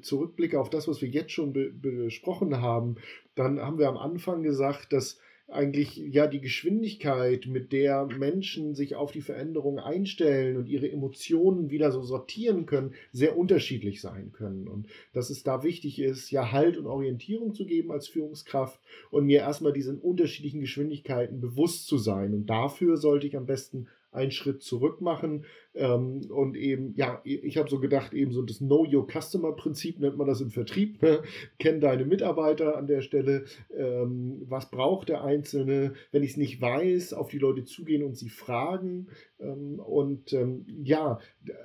zurückblicke 0.02 0.58
auf 0.60 0.70
das, 0.70 0.88
was 0.88 1.00
wir 1.00 1.08
jetzt 1.08 1.32
schon 1.32 1.52
be 1.52 1.70
besprochen 1.70 2.60
haben, 2.60 2.96
dann 3.36 3.60
haben 3.60 3.78
wir 3.78 3.88
am 3.88 3.96
Anfang 3.96 4.42
gesagt, 4.42 4.92
dass 4.92 5.18
eigentlich 5.52 5.96
ja 5.96 6.26
die 6.26 6.40
Geschwindigkeit, 6.40 7.46
mit 7.46 7.72
der 7.72 8.06
Menschen 8.06 8.74
sich 8.74 8.94
auf 8.94 9.12
die 9.12 9.20
Veränderung 9.20 9.78
einstellen 9.78 10.56
und 10.56 10.68
ihre 10.68 10.90
Emotionen 10.90 11.70
wieder 11.70 11.90
so 11.92 12.02
sortieren 12.02 12.66
können, 12.66 12.94
sehr 13.12 13.36
unterschiedlich 13.36 14.00
sein 14.00 14.32
können. 14.32 14.68
Und 14.68 14.86
dass 15.12 15.30
es 15.30 15.42
da 15.42 15.62
wichtig 15.62 15.98
ist, 16.00 16.30
ja 16.30 16.52
Halt 16.52 16.76
und 16.76 16.86
Orientierung 16.86 17.54
zu 17.54 17.66
geben 17.66 17.90
als 17.90 18.08
Führungskraft 18.08 18.80
und 19.10 19.26
mir 19.26 19.40
erstmal 19.40 19.72
diesen 19.72 19.98
unterschiedlichen 19.98 20.60
Geschwindigkeiten 20.60 21.40
bewusst 21.40 21.86
zu 21.86 21.98
sein. 21.98 22.34
Und 22.34 22.46
dafür 22.46 22.96
sollte 22.96 23.26
ich 23.26 23.36
am 23.36 23.46
besten 23.46 23.88
einen 24.12 24.30
Schritt 24.30 24.62
zurück 24.62 25.00
machen 25.00 25.44
ähm, 25.74 26.22
und 26.30 26.56
eben, 26.56 26.94
ja, 26.96 27.20
ich 27.22 27.56
habe 27.56 27.70
so 27.70 27.78
gedacht, 27.78 28.12
eben 28.12 28.32
so 28.32 28.42
das 28.42 28.58
Know 28.58 28.84
Your 28.90 29.06
Customer 29.06 29.52
Prinzip 29.52 30.00
nennt 30.00 30.16
man 30.16 30.26
das 30.26 30.40
im 30.40 30.50
Vertrieb. 30.50 31.00
Ne? 31.00 31.22
Kenn 31.60 31.80
deine 31.80 32.04
Mitarbeiter 32.04 32.76
an 32.76 32.88
der 32.88 33.02
Stelle. 33.02 33.44
Ähm, 33.76 34.42
was 34.48 34.70
braucht 34.70 35.08
der 35.08 35.22
Einzelne? 35.22 35.94
Wenn 36.10 36.24
ich 36.24 36.32
es 36.32 36.36
nicht 36.36 36.60
weiß, 36.60 37.12
auf 37.12 37.28
die 37.28 37.38
Leute 37.38 37.64
zugehen 37.64 38.02
und 38.02 38.16
sie 38.16 38.30
fragen. 38.30 39.08
Ähm, 39.38 39.78
und 39.78 40.32
ähm, 40.32 40.66
ja, 40.82 41.20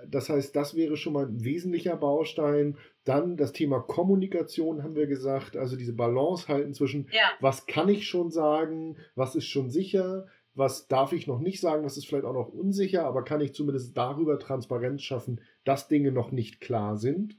das 0.08 0.30
heißt, 0.30 0.56
das 0.56 0.76
wäre 0.76 0.98
schon 0.98 1.14
mal 1.14 1.26
ein 1.26 1.44
wesentlicher 1.44 1.96
Baustein. 1.96 2.78
Dann 3.06 3.38
das 3.38 3.54
Thema 3.54 3.80
Kommunikation 3.80 4.84
haben 4.84 4.96
wir 4.96 5.08
gesagt, 5.08 5.58
also 5.58 5.76
diese 5.76 5.94
Balance 5.94 6.48
halten 6.48 6.74
zwischen, 6.74 7.08
ja. 7.12 7.32
was 7.40 7.66
kann 7.66 7.90
ich 7.90 8.08
schon 8.08 8.30
sagen, 8.30 8.98
was 9.16 9.36
ist 9.36 9.48
schon 9.48 9.70
sicher, 9.70 10.28
was 10.56 10.88
darf 10.88 11.12
ich 11.14 11.28
noch 11.28 11.40
nicht 11.40 11.60
sagen, 11.60 11.84
was 11.84 11.98
ist 11.98 12.08
vielleicht 12.08 12.26
auch 12.26 12.34
noch 12.34 12.50
unsicher, 12.50 13.06
aber 13.06 13.24
kann 13.24 13.42
ich 13.42 13.54
zumindest 13.54 13.96
darüber 13.98 14.40
Transparenz 14.40 15.04
schaffen, 15.04 15.42
dass 15.64 15.88
Dinge 15.88 16.12
noch 16.12 16.32
nicht 16.32 16.62
klar 16.62 16.98
sind. 16.98 17.38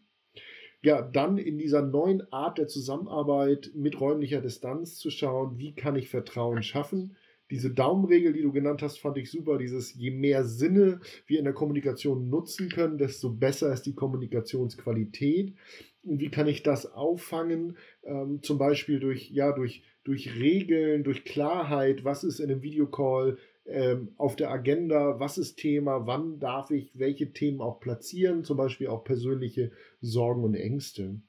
Ja, 0.83 1.03
dann 1.03 1.39
in 1.39 1.59
dieser 1.59 1.83
neuen 1.83 2.31
Art 2.33 2.59
der 2.59 2.69
Zusammenarbeit 2.69 3.71
mit 3.75 4.01
räumlicher 4.01 4.41
Distanz 4.41 4.97
zu 4.99 5.11
schauen, 5.11 5.59
wie 5.59 5.75
kann 5.75 5.97
ich 5.97 6.09
Vertrauen 6.09 6.63
schaffen. 6.63 7.17
Diese 7.51 7.71
Daumenregel, 7.71 8.33
die 8.33 8.43
du 8.43 8.53
genannt 8.53 8.83
hast, 8.83 8.99
fand 8.99 9.17
ich 9.17 9.31
super. 9.31 9.57
Dieses, 9.57 9.95
je 9.95 10.11
mehr 10.11 10.45
Sinne 10.45 11.01
wir 11.27 11.39
in 11.39 11.45
der 11.45 11.55
Kommunikation 11.55 12.29
nutzen 12.29 12.69
können, 12.69 12.99
desto 12.99 13.31
besser 13.31 13.73
ist 13.73 13.87
die 13.87 13.95
Kommunikationsqualität. 13.95 15.55
Und 16.03 16.21
wie 16.21 16.31
kann 16.31 16.49
ich 16.49 16.63
das 16.63 16.93
auffangen? 16.93 17.77
Ähm, 18.03 18.43
zum 18.43 18.59
Beispiel 18.59 19.01
durch, 19.01 19.31
ja, 19.31 19.53
durch 19.53 19.83
durch 20.07 20.39
Regeln, 20.39 21.03
durch 21.03 21.25
Klarheit, 21.25 22.05
was 22.05 22.23
ist 22.23 22.39
in 22.39 22.49
einem 22.49 22.63
Videocall 22.63 23.39
ähm, 23.67 24.13
auf 24.17 24.37
der 24.37 24.53
Agenda, 24.53 25.19
was 25.19 25.37
ist 25.37 25.57
Thema, 25.57 26.07
wann 26.07 26.39
darf 26.39 26.71
ich 26.71 26.93
welche 26.95 27.33
Themen 27.33 27.61
auch 27.61 27.81
platzieren, 27.81 28.45
zum 28.45 28.57
Beispiel 28.57 28.87
auch 28.87 29.03
persönliche 29.03 29.73
Sorgen 30.01 30.45
und 30.45 30.55
Ängste. 30.55 31.21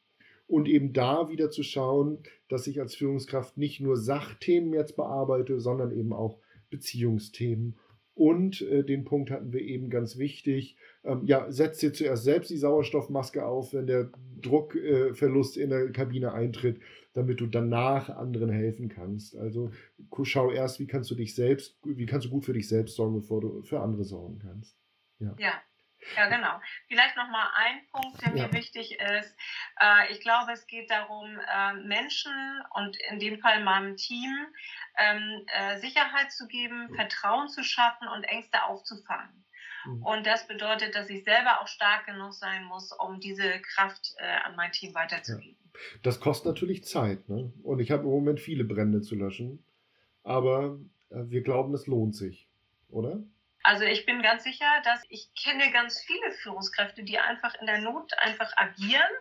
Und 0.46 0.70
eben 0.70 0.94
da 0.94 1.28
wieder 1.28 1.50
zu 1.50 1.64
schauen, 1.64 2.20
dass 2.50 2.68
ich 2.68 2.80
als 2.80 2.94
Führungskraft 2.94 3.58
nicht 3.58 3.82
nur 3.82 3.98
Sachthemen 3.98 4.74
jetzt 4.74 4.96
bearbeite, 4.96 5.60
sondern 5.60 5.92
eben 5.92 6.14
auch 6.14 6.38
Beziehungsthemen. 6.70 7.78
Und 8.14 8.62
äh, 8.62 8.84
den 8.84 9.06
Punkt 9.06 9.32
hatten 9.32 9.54
wir 9.54 9.62
eben 9.62 9.90
ganz 9.90 10.18
wichtig. 10.20 10.78
Ähm, 11.04 11.22
ja, 11.26 11.52
setzt 11.52 11.82
dir 11.82 11.94
zuerst 11.94 12.24
selbst 12.24 12.52
die 12.52 12.58
Sauerstoffmaske 12.58 13.44
auf, 13.44 13.74
wenn 13.74 13.88
der 13.88 14.12
Druckverlust 14.42 15.58
äh, 15.58 15.62
in 15.62 15.70
der 15.72 15.92
Kabine 15.92 16.34
eintritt 16.34 16.80
damit 17.18 17.42
du 17.42 17.48
danach 17.48 18.10
anderen 18.10 18.52
helfen 18.52 18.90
kannst. 18.90 19.36
Also 19.36 19.72
schau 20.24 20.52
erst, 20.52 20.80
wie 20.80 20.86
kannst 20.86 21.10
du 21.10 21.16
dich 21.16 21.34
selbst, 21.34 21.76
wie 21.84 22.06
kannst 22.06 22.28
du 22.28 22.30
gut 22.30 22.46
für 22.46 22.54
dich 22.54 22.70
selbst 22.70 22.96
sorgen, 22.96 23.16
bevor 23.16 23.42
du 23.42 23.64
für 23.64 23.82
andere 23.82 24.04
sorgen 24.04 24.38
kannst. 24.38 24.78
Ja. 25.20 25.36
ja. 25.40 25.54
Ja, 26.16 26.30
genau. 26.30 26.62
Vielleicht 26.88 27.18
noch 27.18 27.28
mal 27.28 27.50
ein 27.56 27.82
Punkt, 27.92 28.22
der 28.22 28.36
ja. 28.36 28.46
mir 28.46 28.54
wichtig 28.54 29.00
ist. 29.00 29.36
Äh, 29.82 30.14
ich 30.14 30.22
glaube, 30.22 30.52
es 30.52 30.68
geht 30.68 30.92
darum, 30.92 31.40
äh, 31.40 31.74
Menschen 31.74 32.32
und 32.76 32.96
in 33.10 33.20
dem 33.20 33.40
Fall 33.40 33.64
meinem 33.64 33.98
Team 33.98 34.32
ähm, 34.98 35.44
äh, 35.48 35.80
Sicherheit 35.80 36.32
zu 36.32 36.48
geben, 36.48 36.94
Vertrauen 36.96 37.50
zu 37.50 37.64
schaffen 37.64 38.08
und 38.08 38.26
Ängste 38.26 38.64
aufzufangen. 38.64 39.44
Mhm. 39.86 40.04
Und 40.04 40.28
das 40.28 40.48
bedeutet, 40.48 40.94
dass 40.94 41.10
ich 41.10 41.24
selber 41.24 41.62
auch 41.62 41.68
stark 41.68 42.06
genug 42.06 42.34
sein 42.34 42.64
muss, 42.66 42.92
um 42.92 43.20
diese 43.20 43.60
Kraft 43.62 44.14
an 44.46 44.56
mein 44.56 44.72
Team 44.72 44.94
weiterzugeben. 44.94 45.58
Ja. 45.64 45.67
Das 46.04 46.20
kostet 46.20 46.48
natürlich 46.48 46.84
Zeit. 46.84 47.30
Ne? 47.30 47.52
Und 47.64 47.80
ich 47.80 47.92
habe 47.92 48.04
im 48.04 48.10
Moment 48.10 48.40
viele 48.40 48.64
Brände 48.64 49.02
zu 49.02 49.16
löschen. 49.16 49.64
Aber 50.24 50.80
äh, 51.10 51.24
wir 51.28 51.42
glauben, 51.42 51.74
es 51.74 51.88
lohnt 51.88 52.16
sich, 52.16 52.48
oder? 52.90 53.24
Also 53.64 53.84
ich 53.84 54.06
bin 54.06 54.22
ganz 54.22 54.44
sicher, 54.44 54.82
dass 54.84 55.02
ich 55.10 55.30
kenne 55.36 55.72
ganz 55.72 56.00
viele 56.00 56.32
Führungskräfte, 56.32 57.04
die 57.04 57.20
einfach 57.20 57.54
in 57.56 57.66
der 57.66 57.80
Not 57.80 58.14
einfach 58.20 58.52
agieren. 58.56 59.12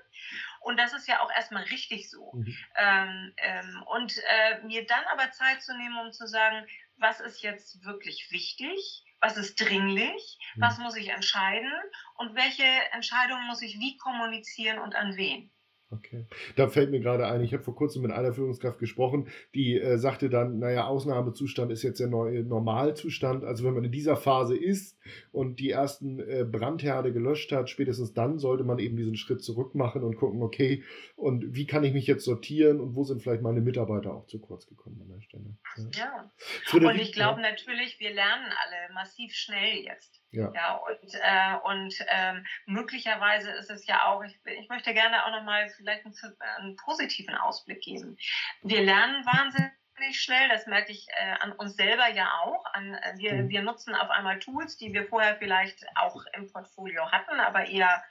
Und 0.61 0.79
das 0.79 0.93
ist 0.93 1.09
ja 1.09 1.21
auch 1.21 1.31
erstmal 1.31 1.65
richtig 1.65 2.11
so. 2.11 2.33
Mhm. 2.33 2.57
Ähm, 2.77 3.35
ähm, 3.39 3.83
und 3.87 4.17
äh, 4.19 4.63
mir 4.65 4.87
dann 4.87 5.05
aber 5.13 5.31
Zeit 5.33 5.63
zu 5.63 5.77
nehmen, 5.77 5.99
um 5.99 6.13
zu 6.13 6.27
sagen, 6.27 6.67
was 6.97 7.21
ist 7.21 7.43
jetzt 7.43 7.85
wirklich 7.85 8.29
wichtig? 8.31 9.05
Was 9.21 9.37
ist 9.37 9.61
dringlich? 9.61 10.39
Mhm. 10.55 10.61
Was 10.61 10.79
muss 10.79 10.97
ich 10.97 11.09
entscheiden? 11.09 11.73
Und 12.17 12.35
welche 12.35 12.67
Entscheidungen 12.93 13.47
muss 13.47 13.63
ich 13.63 13.79
wie 13.79 13.97
kommunizieren 13.97 14.79
und 14.79 14.95
an 14.95 15.17
wen? 15.17 15.51
Okay. 15.89 16.27
Da 16.57 16.67
fällt 16.67 16.91
mir 16.91 16.99
gerade 16.99 17.29
ein, 17.29 17.41
ich 17.43 17.53
habe 17.53 17.63
vor 17.63 17.77
kurzem 17.77 18.03
mit 18.03 18.11
einer 18.11 18.33
Führungskraft 18.33 18.81
gesprochen, 18.81 19.29
die 19.55 19.79
äh, 19.79 19.99
sagte 19.99 20.29
dann, 20.29 20.59
naja, 20.59 20.89
Ausnahmezustand 20.89 21.71
ist 21.71 21.85
jetzt 21.85 22.01
der 22.01 22.09
neue 22.09 22.43
Normalzustand. 22.43 23.45
Also 23.45 23.65
wenn 23.65 23.75
man 23.75 23.85
in 23.85 23.93
dieser 23.93 24.17
Phase 24.17 24.57
ist 24.57 24.99
und 25.31 25.61
die 25.61 25.71
ersten 25.71 26.19
äh, 26.19 26.45
Brandherde 26.45 27.13
gelöscht 27.13 27.53
hat, 27.53 27.71
spätestens 27.71 28.13
dann 28.15 28.41
sollte 28.41 28.65
man 28.65 28.81
eben 28.81 28.97
diesen 28.97 29.17
Schritt 29.17 29.45
zurück 29.45 29.77
machen 29.77 30.03
und 30.03 30.17
gucken, 30.17 30.43
okay, 30.43 30.83
und 31.15 31.55
wie 31.55 31.67
kann 31.67 31.85
ich 31.85 31.93
mich 31.93 32.09
jetzt 32.09 32.25
sortieren 32.25 32.81
und 32.81 32.97
wo 32.97 33.05
sind 33.05 33.23
vielleicht 33.23 33.43
meine 33.43 33.61
Mitarbeiter 33.61 34.13
auch 34.13 34.27
zu 34.27 34.41
kurz 34.41 34.67
gekommen 34.67 35.01
an 35.03 35.09
der 35.09 35.21
Stelle. 35.21 35.57
Ja. 35.95 36.29
ja. 36.73 36.89
Und 36.89 37.01
ich 37.01 37.13
glaube 37.13 37.41
natürlich, 37.41 38.01
wir 38.01 38.13
lernen 38.13 38.47
alle 38.65 38.93
massiv 38.93 39.33
schnell 39.35 39.85
jetzt. 39.85 40.16
Ja. 40.31 40.51
ja 40.55 40.75
und 40.75 41.15
äh, 41.15 41.57
und 41.65 41.95
ähm, 42.09 42.47
möglicherweise 42.67 43.51
ist 43.53 43.71
es 43.71 43.87
ja 43.87 44.05
auch, 44.07 44.23
ich, 44.25 44.39
ich 44.45 44.69
möchte 44.69 44.93
gerne 44.93 45.25
auch 45.25 45.31
nochmal 45.31 45.69
vielleicht 45.71 46.05
einen, 46.05 46.15
einen 46.59 46.77
positiven 46.77 47.35
Ausblick 47.35 47.81
geben. 47.83 48.17
Wir 48.63 48.83
lernen 48.83 49.25
wahnsinnig 49.25 50.21
schnell, 50.21 50.49
das 50.49 50.67
merke 50.67 50.93
ich 50.93 51.07
äh, 51.11 51.35
an 51.41 51.53
uns 51.53 51.77
selber 51.77 52.09
ja 52.09 52.33
auch. 52.43 52.65
An, 52.73 52.95
äh, 52.95 53.15
wir, 53.17 53.35
mhm. 53.35 53.49
wir 53.49 53.63
nutzen 53.63 53.95
auf 53.95 54.11
einmal 54.11 54.39
Tools, 54.39 54.77
die 54.77 54.93
wir 54.93 55.07
vorher 55.07 55.37
vielleicht 55.37 55.85
auch 55.95 56.23
im 56.35 56.51
Portfolio 56.51 57.11
hatten, 57.11 57.41
aber 57.41 57.67
eher 57.67 58.03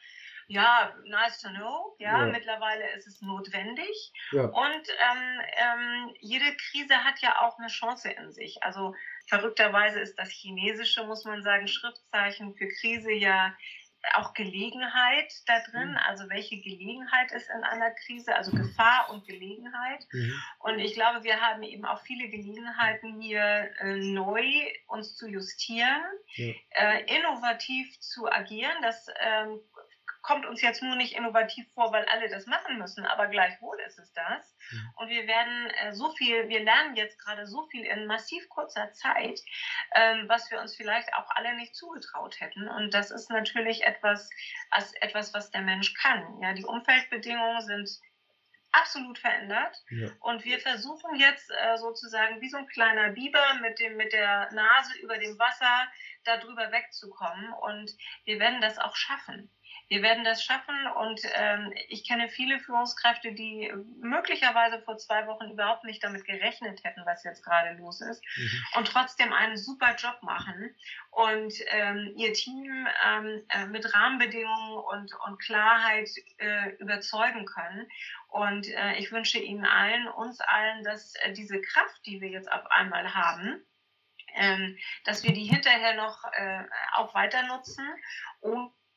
ja, 0.47 0.93
nice 1.05 1.41
to 1.41 1.49
know. 1.49 1.95
Ja, 1.99 2.19
ja. 2.19 2.31
mittlerweile 2.31 2.87
ist 2.95 3.07
es 3.07 3.21
notwendig. 3.21 4.13
Ja. 4.31 4.43
Und 4.43 4.87
ähm, 4.99 5.41
ähm, 5.57 6.15
jede 6.19 6.55
Krise 6.55 7.03
hat 7.03 7.19
ja 7.21 7.41
auch 7.41 7.57
eine 7.57 7.67
Chance 7.67 8.11
in 8.11 8.31
sich. 8.31 8.61
Also 8.61 8.93
verrückterweise 9.27 9.99
ist 9.99 10.17
das 10.17 10.29
Chinesische, 10.29 11.03
muss 11.05 11.25
man 11.25 11.43
sagen, 11.43 11.67
Schriftzeichen 11.67 12.55
für 12.55 12.67
Krise 12.67 13.11
ja 13.11 13.55
auch 14.13 14.33
Gelegenheit 14.33 15.33
da 15.47 15.59
drin, 15.71 15.91
mhm. 15.91 15.99
also 16.05 16.29
welche 16.29 16.59
Gelegenheit 16.61 17.31
ist 17.31 17.49
in 17.49 17.63
einer 17.63 17.91
Krise, 17.91 18.35
also 18.35 18.51
Gefahr 18.51 19.09
und 19.11 19.25
Gelegenheit. 19.25 20.05
Mhm. 20.11 20.33
Und 20.59 20.79
ich 20.79 20.93
glaube, 20.93 21.23
wir 21.23 21.41
haben 21.41 21.63
eben 21.63 21.85
auch 21.85 22.01
viele 22.01 22.29
Gelegenheiten 22.29 23.19
hier 23.19 23.71
äh, 23.79 23.95
neu 23.95 24.43
uns 24.87 25.15
zu 25.15 25.27
justieren, 25.27 26.03
ja. 26.35 26.53
äh, 26.71 27.17
innovativ 27.17 27.99
zu 27.99 28.31
agieren. 28.31 28.75
Das 28.81 29.07
ähm, 29.19 29.59
kommt 30.25 30.47
uns 30.47 30.61
jetzt 30.61 30.81
nur 30.81 30.95
nicht 30.95 31.15
innovativ 31.15 31.71
vor, 31.73 31.91
weil 31.91 32.03
alle 32.05 32.27
das 32.29 32.47
machen 32.47 32.79
müssen, 32.79 33.05
aber 33.05 33.27
gleichwohl 33.27 33.79
ist 33.81 33.99
es 33.99 34.11
das. 34.13 34.55
Mhm. 34.71 34.91
Und 34.95 35.09
wir 35.09 35.27
werden 35.27 35.69
äh, 35.69 35.93
so 35.93 36.11
viel, 36.13 36.49
wir 36.49 36.63
lernen 36.63 36.95
jetzt 36.95 37.19
gerade 37.19 37.45
so 37.45 37.67
viel 37.67 37.85
in 37.85 38.07
massiv 38.07 38.49
kurzer 38.49 38.91
Zeit, 38.93 39.39
ähm, 39.93 40.27
was 40.27 40.49
wir 40.49 40.59
uns 40.59 40.75
vielleicht 40.75 41.13
auch 41.13 41.29
alle 41.35 41.55
nicht 41.55 41.75
zugetraut 41.75 42.39
hätten. 42.39 42.67
Und 42.67 42.95
das 42.95 43.11
ist 43.11 43.29
natürlich 43.29 43.83
etwas, 43.83 44.27
als 44.71 44.93
etwas, 44.95 45.31
was 45.35 45.51
der 45.51 45.61
Mensch 45.61 45.93
kann. 45.93 46.41
Ja, 46.41 46.53
die 46.53 46.65
Umfeldbedingungen 46.65 47.61
sind 47.61 47.87
absolut 48.71 49.19
verändert. 49.19 49.77
Ja. 49.89 50.09
Und 50.21 50.43
wir 50.43 50.59
versuchen 50.59 51.19
jetzt 51.19 51.51
äh, 51.51 51.77
sozusagen 51.77 52.41
wie 52.41 52.49
so 52.49 52.57
ein 52.57 52.67
kleiner 52.67 53.09
Biber 53.09 53.53
mit, 53.61 53.79
dem, 53.79 53.95
mit 53.95 54.11
der 54.11 54.51
Nase 54.53 54.97
über 55.01 55.19
dem 55.19 55.37
Wasser 55.37 55.87
darüber 56.23 56.71
wegzukommen. 56.71 57.53
Und 57.53 57.91
wir 58.25 58.39
werden 58.39 58.59
das 58.59 58.79
auch 58.79 58.95
schaffen. 58.95 59.51
Wir 59.87 60.01
werden 60.01 60.23
das 60.23 60.43
schaffen 60.43 60.75
und 60.97 61.21
ähm, 61.35 61.71
ich 61.89 62.07
kenne 62.07 62.27
viele 62.27 62.59
Führungskräfte, 62.59 63.33
die 63.33 63.71
möglicherweise 64.01 64.81
vor 64.81 64.97
zwei 64.97 65.27
Wochen 65.27 65.51
überhaupt 65.51 65.83
nicht 65.83 66.03
damit 66.03 66.25
gerechnet 66.25 66.83
hätten, 66.83 67.03
was 67.05 67.23
jetzt 67.23 67.43
gerade 67.43 67.77
los 67.77 68.01
ist 68.01 68.23
mhm. 68.35 68.63
und 68.77 68.87
trotzdem 68.87 69.31
einen 69.31 69.57
super 69.57 69.95
Job 69.95 70.17
machen 70.23 70.75
und 71.11 71.53
ähm, 71.67 72.13
ihr 72.17 72.33
Team 72.33 72.87
ähm, 73.05 73.43
äh, 73.49 73.67
mit 73.67 73.93
Rahmenbedingungen 73.93 74.77
und, 74.77 75.13
und 75.27 75.39
Klarheit 75.39 76.09
äh, 76.37 76.71
überzeugen 76.79 77.45
können. 77.45 77.87
Und 78.29 78.67
äh, 78.67 78.95
ich 78.95 79.11
wünsche 79.11 79.39
Ihnen 79.39 79.65
allen, 79.65 80.07
uns 80.07 80.41
allen, 80.41 80.83
dass 80.83 81.13
äh, 81.15 81.31
diese 81.31 81.61
Kraft, 81.61 82.05
die 82.05 82.21
wir 82.21 82.29
jetzt 82.29 82.51
auf 82.51 82.65
einmal 82.71 83.13
haben, 83.13 83.63
ähm, 84.35 84.77
dass 85.05 85.23
wir 85.23 85.31
die 85.31 85.45
hinterher 85.45 85.95
noch 85.95 86.23
äh, 86.33 86.63
auch 86.95 87.13
weiter 87.13 87.43
nutzen, 87.43 87.87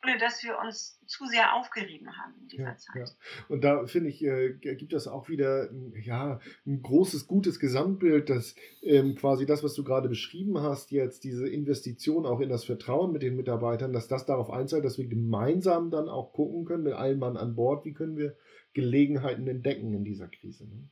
ohne 0.09 0.19
dass 0.19 0.43
wir 0.43 0.59
uns 0.59 0.99
zu 1.07 1.27
sehr 1.27 1.55
aufgerieben 1.55 2.09
haben 2.17 2.35
in 2.43 2.49
dieser 2.49 2.65
ja, 2.65 2.77
Zeit. 2.77 3.09
Ja. 3.09 3.45
Und 3.49 3.65
da 3.65 3.87
finde 3.87 4.11
ich, 4.11 4.23
äh, 4.23 4.55
gibt 4.55 4.93
das 4.93 5.07
auch 5.07 5.29
wieder 5.29 5.71
ja, 6.03 6.41
ein 6.67 6.83
großes, 6.83 7.27
gutes 7.27 7.59
Gesamtbild, 7.59 8.31
dass 8.31 8.55
ähm, 8.83 9.15
quasi 9.15 9.47
das, 9.47 9.63
was 9.63 9.75
du 9.75 9.85
gerade 9.85 10.09
beschrieben 10.09 10.61
hast, 10.61 10.91
jetzt 10.91 11.25
diese 11.25 11.49
Investition 11.49 12.27
auch 12.27 12.41
in 12.41 12.49
das 12.49 12.65
Vertrauen 12.65 13.13
mit 13.13 13.23
den 13.23 13.37
Mitarbeitern, 13.37 13.93
dass 13.93 14.09
das 14.09 14.27
darauf 14.27 14.51
einzahlt, 14.51 14.85
dass 14.85 14.99
wir 14.99 15.07
gemeinsam 15.07 15.91
dann 15.91 16.09
auch 16.09 16.33
gucken 16.33 16.65
können, 16.65 16.85
mit 16.85 16.95
allen 16.95 17.19
Mann 17.19 17.37
an 17.37 17.55
Bord, 17.55 17.85
wie 17.85 17.93
können 17.93 18.17
wir 18.17 18.37
Gelegenheiten 18.75 19.47
entdecken 19.47 19.95
in 19.95 20.05
dieser 20.05 20.29
Krise. 20.29 20.69
Ne? 20.69 20.89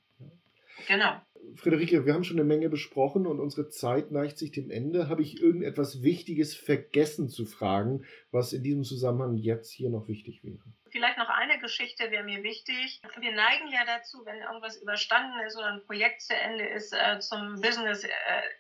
Genau. 0.89 1.21
Friederike, 1.55 2.05
wir 2.05 2.15
haben 2.15 2.25
schon 2.25 2.39
eine 2.39 2.47
Menge 2.47 2.69
besprochen 2.69 3.27
und 3.27 3.41
unsere 3.41 3.69
Zeit 3.69 4.11
neigt 4.11 4.39
sich 4.39 4.51
dem 4.51 4.71
Ende. 4.71 5.09
Habe 5.09 5.23
ich 5.23 5.41
irgendetwas 5.41 6.03
Wichtiges 6.03 6.55
vergessen 6.55 7.29
zu 7.29 7.47
fragen, 7.47 8.05
was 8.31 8.53
in 8.53 8.63
diesem 8.63 8.85
Zusammenhang 8.85 9.37
jetzt 9.37 9.71
hier 9.71 9.91
noch 9.91 10.09
wichtig 10.09 10.43
wäre? 10.43 10.63
Vielleicht 10.91 11.19
noch 11.19 11.29
eine 11.29 11.59
Geschichte 11.59 12.11
wäre 12.11 12.25
mir 12.25 12.43
wichtig. 12.43 13.03
Wir 13.21 13.33
neigen 13.33 13.69
ja 13.69 13.85
dazu, 13.87 14.25
wenn 14.25 14.41
irgendwas 14.41 14.81
überstanden 14.81 15.39
ist 15.47 15.57
oder 15.57 15.75
ein 15.75 15.85
Projekt 15.85 16.23
zu 16.23 16.35
Ende 16.35 16.67
ist, 16.67 16.93
äh, 16.93 17.19
zum 17.21 17.61
Business 17.61 18.05
äh, 18.05 18.11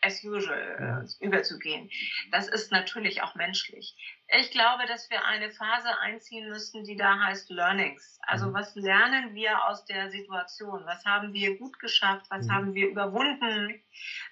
as 0.02 0.22
usual 0.22 1.06
äh, 1.20 1.24
überzugehen. 1.24 1.88
Das 2.32 2.48
ist 2.48 2.72
natürlich 2.72 3.22
auch 3.22 3.34
menschlich. 3.36 3.96
Ich 4.28 4.50
glaube, 4.50 4.86
dass 4.86 5.08
wir 5.08 5.24
eine 5.24 5.50
Phase 5.50 5.98
einziehen 6.00 6.48
müssten, 6.48 6.82
die 6.82 6.96
da 6.96 7.20
heißt 7.20 7.48
Learnings. 7.48 8.18
Also 8.22 8.48
mhm. 8.48 8.54
was 8.54 8.74
lernen 8.74 9.34
wir 9.34 9.66
aus 9.66 9.84
der 9.84 10.10
Situation? 10.10 10.84
Was 10.84 11.04
haben 11.04 11.32
wir 11.32 11.56
gut 11.58 11.78
geschafft? 11.78 12.26
Was 12.28 12.46
mhm. 12.46 12.52
haben 12.52 12.74
wir 12.74 12.88
überwunden? 12.88 13.80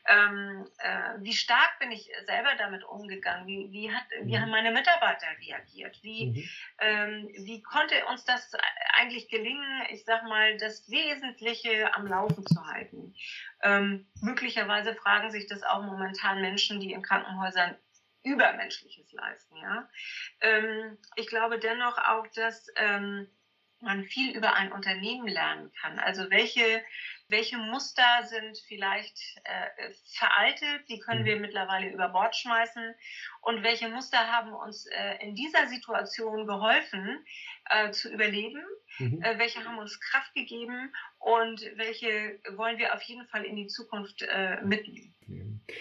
Ähm, 0.09 0.67
äh, 0.79 1.11
wie 1.19 1.33
stark 1.33 1.79
bin 1.79 1.93
ich 1.93 2.11
selber 2.27 2.51
damit 2.59 2.83
umgegangen? 2.83 3.47
Wie, 3.47 3.71
wie, 3.71 3.93
hat, 3.93 4.03
wie 4.23 4.37
mhm. 4.37 4.43
haben 4.43 4.51
meine 4.51 4.73
Mitarbeiter 4.73 5.29
reagiert? 5.41 5.97
Wie, 6.03 6.27
mhm. 6.27 6.49
ähm, 6.81 7.29
wie 7.47 7.63
konnte 7.63 7.95
uns 8.11 8.25
das 8.25 8.51
eigentlich 8.97 9.29
gelingen, 9.29 9.83
ich 9.91 10.05
sag 10.05 10.25
mal, 10.25 10.57
das 10.57 10.91
Wesentliche 10.91 11.95
am 11.95 12.09
Laufen 12.09 12.45
zu 12.45 12.67
halten? 12.67 13.15
Ähm, 13.63 14.09
möglicherweise 14.21 14.95
fragen 14.97 15.31
sich 15.31 15.47
das 15.47 15.63
auch 15.63 15.83
momentan 15.83 16.41
Menschen, 16.41 16.81
die 16.81 16.93
in 16.93 17.03
Krankenhäusern 17.03 17.77
Übermenschliches 18.25 19.13
leisten. 19.13 19.57
Ja? 19.57 19.89
Ähm, 20.41 20.99
ich 21.17 21.29
glaube 21.29 21.59
dennoch 21.59 21.99
auch, 21.99 22.27
dass 22.35 22.67
ähm, 22.77 23.29
man 23.85 24.05
viel 24.05 24.37
über 24.37 24.55
ein 24.55 24.73
Unternehmen 24.73 25.29
lernen 25.29 25.71
kann. 25.81 25.99
Also 25.99 26.31
welche, 26.31 26.83
welche 27.29 27.59
Muster 27.59 28.23
sind 28.25 28.59
vielleicht 28.67 29.19
äh, 29.45 29.93
veraltet, 30.17 30.89
die 30.89 30.99
können 30.99 31.23
mhm. 31.23 31.27
wir 31.27 31.41
mittlerweile 31.41 31.91
über 31.91 32.09
Bord 32.09 32.35
schmeißen 32.35 32.95
und 33.43 33.63
welche 33.63 33.89
Muster 33.89 34.19
haben 34.19 34.53
uns 34.53 34.87
äh, 34.87 35.17
in 35.21 35.35
dieser 35.35 35.69
Situation 35.69 36.47
geholfen 36.47 37.25
äh, 37.71 37.91
zu 37.91 38.11
überleben, 38.11 38.65
mhm. 38.99 39.23
Äh, 39.23 39.39
welche 39.39 39.65
haben 39.65 39.79
uns 39.79 40.01
Kraft 40.01 40.35
gegeben 40.35 40.93
und 41.19 41.61
welche 41.77 42.41
wollen 42.57 42.79
wir 42.79 42.95
auf 42.95 43.03
jeden 43.03 43.27
Fall 43.29 43.45
in 43.45 43.57
die 43.57 43.67
Zukunft 43.67 44.23
äh, 44.23 44.61
mitnehmen. 44.63 45.15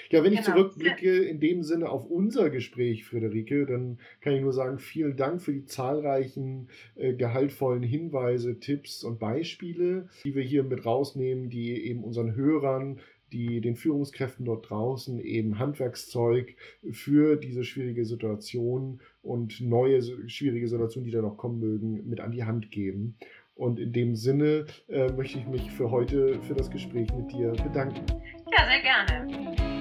Ja, 0.09 0.23
wenn 0.23 0.33
ich 0.33 0.43
genau. 0.43 0.57
zurückblicke 0.57 1.17
in 1.23 1.39
dem 1.39 1.63
Sinne 1.63 1.89
auf 1.89 2.05
unser 2.05 2.49
Gespräch, 2.49 3.05
Friederike, 3.05 3.65
dann 3.65 3.99
kann 4.21 4.33
ich 4.33 4.41
nur 4.41 4.53
sagen, 4.53 4.79
vielen 4.79 5.17
Dank 5.17 5.41
für 5.41 5.53
die 5.53 5.65
zahlreichen 5.65 6.69
äh, 6.95 7.13
gehaltvollen 7.13 7.83
Hinweise, 7.83 8.59
Tipps 8.59 9.03
und 9.03 9.19
Beispiele, 9.19 10.09
die 10.23 10.35
wir 10.35 10.43
hier 10.43 10.63
mit 10.63 10.85
rausnehmen, 10.85 11.49
die 11.49 11.85
eben 11.85 12.03
unseren 12.03 12.35
Hörern 12.35 12.99
die 13.33 13.61
den 13.61 13.75
Führungskräften 13.75 14.45
dort 14.45 14.69
draußen 14.69 15.19
eben 15.19 15.59
Handwerkszeug 15.59 16.55
für 16.91 17.35
diese 17.35 17.63
schwierige 17.63 18.05
Situation 18.05 19.01
und 19.21 19.59
neue 19.59 20.01
schwierige 20.29 20.67
Situationen, 20.67 21.05
die 21.05 21.11
da 21.11 21.21
noch 21.21 21.35
kommen 21.35 21.59
mögen, 21.59 22.07
mit 22.07 22.19
an 22.21 22.31
die 22.31 22.43
Hand 22.43 22.71
geben. 22.71 23.17
Und 23.55 23.79
in 23.79 23.91
dem 23.91 24.15
Sinne 24.15 24.65
äh, 24.87 25.11
möchte 25.11 25.39
ich 25.39 25.47
mich 25.47 25.71
für 25.71 25.91
heute 25.91 26.39
für 26.41 26.55
das 26.55 26.71
Gespräch 26.71 27.07
mit 27.13 27.31
dir 27.31 27.51
bedanken. 27.51 28.05
Ja, 28.51 28.65
sehr 28.67 28.81
gerne. 28.81 29.72